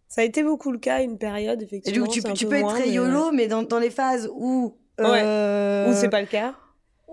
Ça 0.08 0.20
a 0.20 0.24
été 0.24 0.42
beaucoup 0.42 0.70
le 0.70 0.78
cas 0.78 1.02
une 1.02 1.18
période, 1.18 1.60
et 1.60 1.64
effectivement. 1.64 2.04
du 2.06 2.08
coup, 2.08 2.14
tu, 2.14 2.32
tu 2.34 2.44
peu 2.44 2.50
peux 2.50 2.56
être 2.56 2.68
très 2.68 2.86
mais- 2.86 2.92
YOLO, 2.92 3.32
mais 3.32 3.46
dans, 3.48 3.62
dans 3.62 3.78
les 3.80 3.90
phases 3.90 4.30
où. 4.32 4.76
euh, 5.00 5.90
Ou 5.90 5.94
c'est 5.94 6.08
pas 6.08 6.20
le 6.20 6.26
cas. 6.28 6.54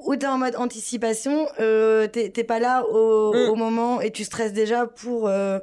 Ou 0.06 0.16
t'es 0.16 0.28
en 0.28 0.38
mode 0.38 0.56
anticipation, 0.56 1.48
euh, 1.60 2.08
t'es 2.08 2.44
pas 2.44 2.60
là 2.60 2.84
au, 2.88 3.34
Mm. 3.34 3.50
au 3.50 3.56
moment 3.56 4.02
et 4.02 4.12
tu 4.12 4.24
stresses 4.24 4.54
déjà 4.54 4.86
pour, 4.88 5.28
euh, 5.28 5.60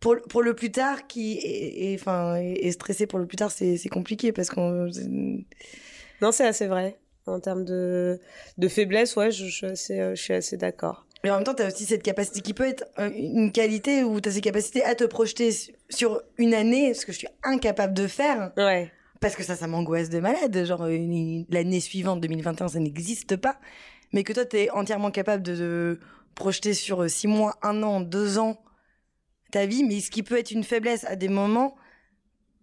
pour, 0.00 0.16
pour 0.28 0.42
le 0.42 0.54
plus 0.54 0.70
tard 0.72 1.06
qui 1.06 1.38
est, 1.42 1.94
enfin, 2.00 2.36
est 2.36 2.70
stressé 2.72 3.06
pour 3.06 3.18
le 3.18 3.26
plus 3.26 3.36
tard, 3.36 3.50
c'est 3.50 3.76
compliqué 3.90 4.32
parce 4.32 4.48
qu'on. 4.50 4.88
Non, 6.22 6.32
c'est 6.32 6.46
assez 6.46 6.66
vrai. 6.66 6.98
En 7.26 7.38
termes 7.38 7.64
de, 7.64 8.18
de 8.58 8.68
faiblesse, 8.68 9.14
ouais, 9.16 9.30
je, 9.30 9.44
je 9.46 9.50
suis 9.50 9.66
assez, 9.66 10.00
euh, 10.00 10.14
je 10.14 10.22
suis 10.22 10.34
assez 10.34 10.56
d'accord. 10.56 11.06
Mais 11.22 11.30
en 11.30 11.34
même 11.36 11.44
temps, 11.44 11.52
t'as 11.54 11.68
aussi 11.68 11.84
cette 11.84 12.02
capacité 12.02 12.40
qui 12.40 12.54
peut 12.54 12.66
être 12.66 12.84
euh, 12.98 13.10
une 13.14 13.52
qualité 13.52 14.02
où 14.04 14.20
t'as 14.20 14.30
cette 14.30 14.42
capacité 14.42 14.82
à 14.82 14.94
te 14.94 15.04
projeter 15.04 15.52
su- 15.52 15.72
sur 15.90 16.22
une 16.38 16.54
année, 16.54 16.94
ce 16.94 17.04
que 17.04 17.12
je 17.12 17.18
suis 17.18 17.28
incapable 17.44 17.92
de 17.92 18.06
faire. 18.06 18.52
Ouais. 18.56 18.90
Parce 19.20 19.36
que 19.36 19.42
ça, 19.42 19.54
ça 19.56 19.66
m'angoisse 19.66 20.08
de 20.08 20.18
malade. 20.18 20.64
Genre, 20.64 20.86
une- 20.86 21.44
l'année 21.50 21.80
suivante, 21.80 22.20
2021, 22.20 22.68
ça 22.68 22.78
n'existe 22.78 23.36
pas. 23.36 23.58
Mais 24.12 24.24
que 24.24 24.32
toi, 24.32 24.44
t'es 24.44 24.70
entièrement 24.70 25.10
capable 25.10 25.42
de, 25.42 25.54
de 25.54 26.00
projeter 26.34 26.74
sur 26.74 27.02
euh, 27.02 27.08
six 27.08 27.26
mois, 27.28 27.56
un 27.62 27.82
an, 27.82 28.00
deux 28.00 28.38
ans 28.38 28.62
ta 29.52 29.66
vie, 29.66 29.82
mais 29.84 30.00
ce 30.00 30.10
qui 30.10 30.22
peut 30.22 30.38
être 30.38 30.52
une 30.52 30.62
faiblesse 30.64 31.04
à 31.04 31.16
des 31.16 31.28
moments 31.28 31.74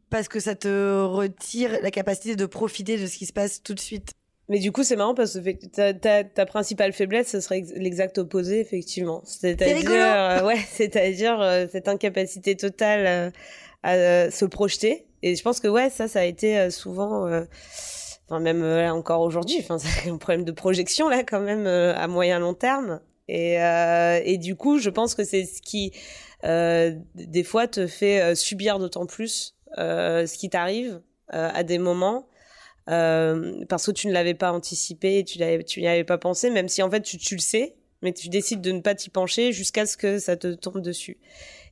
parce 0.09 0.29
que 0.29 0.39
ça 0.39 0.55
te 0.55 1.03
retire 1.03 1.77
la 1.81 1.91
capacité 1.91 2.35
de 2.37 2.45
profiter 2.45 2.97
de 2.97 3.05
ce 3.07 3.17
qui 3.17 3.25
se 3.25 3.33
passe 3.33 3.61
tout 3.61 3.73
de 3.73 3.79
suite. 3.79 4.11
Mais 4.49 4.59
du 4.59 4.71
coup, 4.71 4.83
c'est 4.83 4.95
marrant 4.95 5.13
parce 5.13 5.33
que 5.37 5.65
ta, 5.67 5.93
ta, 5.93 6.23
ta 6.23 6.45
principale 6.45 6.93
faiblesse, 6.93 7.27
ce 7.27 7.41
serait 7.41 7.57
ex- 7.57 7.73
l'exact 7.75 8.17
opposé, 8.17 8.61
effectivement. 8.61 9.21
C'est-à-dire, 9.25 9.91
euh, 10.41 10.45
ouais, 10.45 10.55
c'est-à-dire 10.71 11.41
euh, 11.41 11.67
cette 11.69 11.89
incapacité 11.89 12.55
totale 12.55 13.05
euh, 13.05 13.29
à 13.83 13.93
euh, 13.93 14.31
se 14.31 14.45
projeter. 14.45 15.07
Et 15.23 15.35
je 15.35 15.43
pense 15.43 15.59
que 15.59 15.67
ouais, 15.67 15.89
ça, 15.89 16.07
ça 16.07 16.19
a 16.19 16.23
été 16.23 16.57
euh, 16.57 16.69
souvent, 16.69 17.27
euh, 17.27 17.43
enfin 18.27 18.39
même 18.39 18.61
là 18.63 18.93
encore 18.93 19.21
aujourd'hui, 19.21 19.57
enfin 19.59 19.77
un 20.09 20.17
problème 20.17 20.45
de 20.45 20.51
projection 20.51 21.09
là 21.09 21.23
quand 21.23 21.39
même 21.39 21.67
à 21.67 22.07
moyen 22.07 22.39
long 22.39 22.53
terme. 22.53 22.99
Et 23.29 23.55
et 23.55 24.37
du 24.37 24.55
coup, 24.55 24.79
je 24.79 24.89
pense 24.89 25.13
que 25.13 25.25
c'est 25.25 25.45
ce 25.45 25.61
qui 25.61 25.91
des 26.43 27.43
fois 27.43 27.67
te 27.67 27.87
fait 27.87 28.35
subir 28.35 28.79
d'autant 28.79 29.05
plus 29.05 29.55
ce 29.75 30.37
qui 30.37 30.49
t'arrive 30.49 31.01
à 31.27 31.63
des 31.63 31.77
moments 31.77 32.29
parce 32.85 33.85
que 33.85 33.91
tu 33.91 34.07
ne 34.07 34.13
l'avais 34.13 34.33
pas 34.33 34.53
anticipé, 34.53 35.25
tu 35.25 35.39
n'y 35.39 35.87
avais 35.87 36.03
pas 36.05 36.17
pensé, 36.17 36.49
même 36.49 36.69
si 36.69 36.81
en 36.81 36.89
fait 36.89 37.01
tu 37.01 37.35
le 37.35 37.41
sais, 37.41 37.76
mais 38.01 38.13
tu 38.13 38.29
décides 38.29 38.61
de 38.61 38.71
ne 38.71 38.81
pas 38.81 38.95
t'y 38.95 39.09
pencher 39.09 39.51
jusqu'à 39.51 39.85
ce 39.85 39.97
que 39.97 40.19
ça 40.19 40.37
te 40.37 40.53
tombe 40.53 40.81
dessus. 40.81 41.17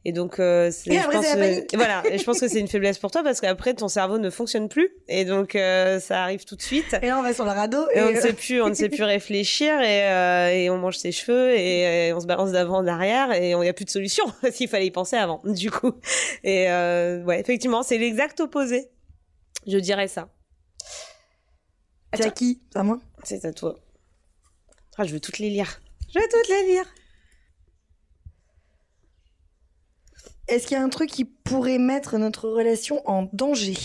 Et 0.07 0.11
donc, 0.11 0.39
euh, 0.39 0.69
c'est, 0.71 0.93
je 0.93 1.09
pense, 1.09 1.25
euh, 1.35 1.61
voilà, 1.73 2.03
et 2.07 2.19
je 2.19 2.23
pense 2.23 2.39
que 2.39 2.47
c'est 2.47 2.59
une 2.59 2.67
faiblesse 2.67 2.99
pour 2.99 3.09
toi 3.09 3.23
parce 3.23 3.41
qu'après 3.41 3.73
ton 3.73 3.87
cerveau 3.87 4.19
ne 4.19 4.29
fonctionne 4.29 4.69
plus, 4.69 4.91
et 5.07 5.25
donc 5.25 5.55
euh, 5.55 5.99
ça 5.99 6.21
arrive 6.21 6.45
tout 6.45 6.55
de 6.55 6.61
suite. 6.61 6.95
Et 7.01 7.07
là, 7.07 7.17
on 7.17 7.23
va 7.23 7.33
sur 7.33 7.43
le 7.43 7.49
radeau. 7.49 7.87
Et 7.91 8.01
on 8.01 8.11
ne 8.11 8.21
sait 8.21 8.33
plus, 8.33 8.61
on 8.61 8.69
ne 8.69 8.75
sait 8.75 8.89
plus 8.89 9.03
réfléchir 9.03 9.81
et, 9.81 10.07
euh, 10.07 10.49
et 10.49 10.69
on 10.69 10.77
mange 10.77 10.97
ses 10.97 11.11
cheveux 11.11 11.57
et, 11.57 12.13
on 12.13 12.19
se 12.19 12.27
balance 12.27 12.51
d'avant 12.51 12.77
en 12.77 12.87
arrière 12.87 13.31
et 13.31 13.51
il 13.51 13.57
n'y 13.57 13.67
a 13.67 13.73
plus 13.73 13.85
de 13.85 13.89
solution 13.89 14.25
qu'il 14.53 14.67
fallait 14.67 14.85
y 14.85 14.91
penser 14.91 15.15
avant, 15.15 15.41
du 15.43 15.71
coup. 15.71 15.93
Et 16.43 16.67
ouais, 16.67 17.39
effectivement, 17.39 17.81
c'est 17.81 17.97
l'exact 17.97 18.39
opposé. 18.39 18.91
Je 19.65 19.79
dirais 19.79 20.07
ça. 20.07 20.29
C'est 22.13 22.25
à 22.25 22.29
qui? 22.29 22.61
À 22.75 22.83
moi? 22.83 22.99
C'est 23.23 23.43
à 23.43 23.51
toi. 23.51 23.75
Ah, 24.97 25.03
je 25.03 25.11
veux 25.11 25.19
toutes 25.19 25.39
les 25.39 25.49
lire. 25.49 25.81
Je 26.15 26.21
veux 26.21 26.27
toutes 26.31 26.47
les 26.47 26.71
lire. 26.71 26.85
Est-ce 30.47 30.67
qu'il 30.67 30.77
y 30.77 30.79
a 30.79 30.83
un 30.83 30.89
truc 30.89 31.09
qui 31.09 31.25
pourrait 31.25 31.79
mettre 31.79 32.17
notre 32.17 32.47
relation 32.47 33.01
en 33.09 33.27
danger? 33.33 33.75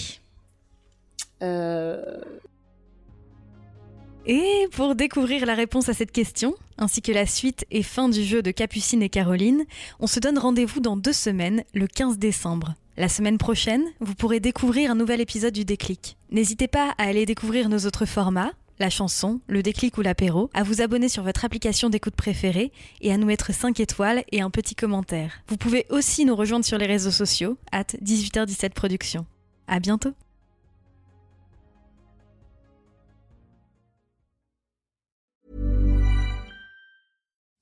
Euh... 1.42 2.20
Et 4.26 4.68
pour 4.72 4.94
découvrir 4.94 5.44
la 5.44 5.54
réponse 5.54 5.88
à 5.88 5.94
cette 5.94 6.12
question, 6.12 6.54
ainsi 6.78 7.02
que 7.02 7.10
la 7.10 7.26
suite 7.26 7.64
et 7.70 7.82
fin 7.82 8.08
du 8.08 8.22
jeu 8.22 8.42
de 8.42 8.50
Capucine 8.50 9.02
et 9.02 9.08
Caroline, 9.08 9.64
on 9.98 10.06
se 10.06 10.20
donne 10.20 10.38
rendez-vous 10.38 10.80
dans 10.80 10.96
deux 10.96 11.14
semaines, 11.14 11.64
le 11.74 11.86
15 11.86 12.18
décembre. 12.18 12.74
La 12.96 13.08
semaine 13.08 13.38
prochaine, 13.38 13.84
vous 14.00 14.14
pourrez 14.14 14.40
découvrir 14.40 14.90
un 14.90 14.94
nouvel 14.94 15.20
épisode 15.22 15.54
du 15.54 15.64
déclic. 15.64 16.18
N'hésitez 16.30 16.68
pas 16.68 16.94
à 16.98 17.04
aller 17.04 17.24
découvrir 17.24 17.70
nos 17.70 17.86
autres 17.86 18.04
formats, 18.04 18.52
la 18.80 18.90
chanson, 18.90 19.40
le 19.46 19.62
déclic 19.62 19.96
ou 19.98 20.02
l'apéro, 20.02 20.50
à 20.54 20.62
vous 20.62 20.80
abonner 20.80 21.08
sur 21.08 21.22
votre 21.22 21.44
application 21.44 21.90
d'écoute 21.90 22.16
préférée 22.16 22.72
et 23.00 23.12
à 23.12 23.16
nous 23.16 23.26
mettre 23.26 23.54
5 23.54 23.78
étoiles 23.78 24.24
et 24.32 24.40
un 24.40 24.50
petit 24.50 24.74
commentaire. 24.74 25.32
Vous 25.46 25.56
pouvez 25.56 25.86
aussi 25.90 26.24
nous 26.24 26.34
rejoindre 26.34 26.64
sur 26.64 26.78
les 26.78 26.86
réseaux 26.86 27.10
sociaux, 27.10 27.56
at 27.70 27.84
18h17 28.02 28.70
Productions. 28.70 29.26
À 29.68 29.78
bientôt! 29.78 30.14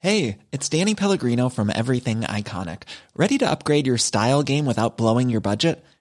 Hey, 0.01 0.39
it's 0.53 0.69
Danny 0.69 0.95
Pellegrino 0.95 1.49
from 1.49 1.71
Everything 1.75 2.21
Iconic. 2.21 2.85
Ready 3.17 3.37
to 3.39 3.51
upgrade 3.51 3.85
your 3.85 3.99
style 3.99 4.45
game 4.45 4.65
without 4.65 4.97
blowing 4.97 5.29
your 5.29 5.41
budget? 5.41 5.85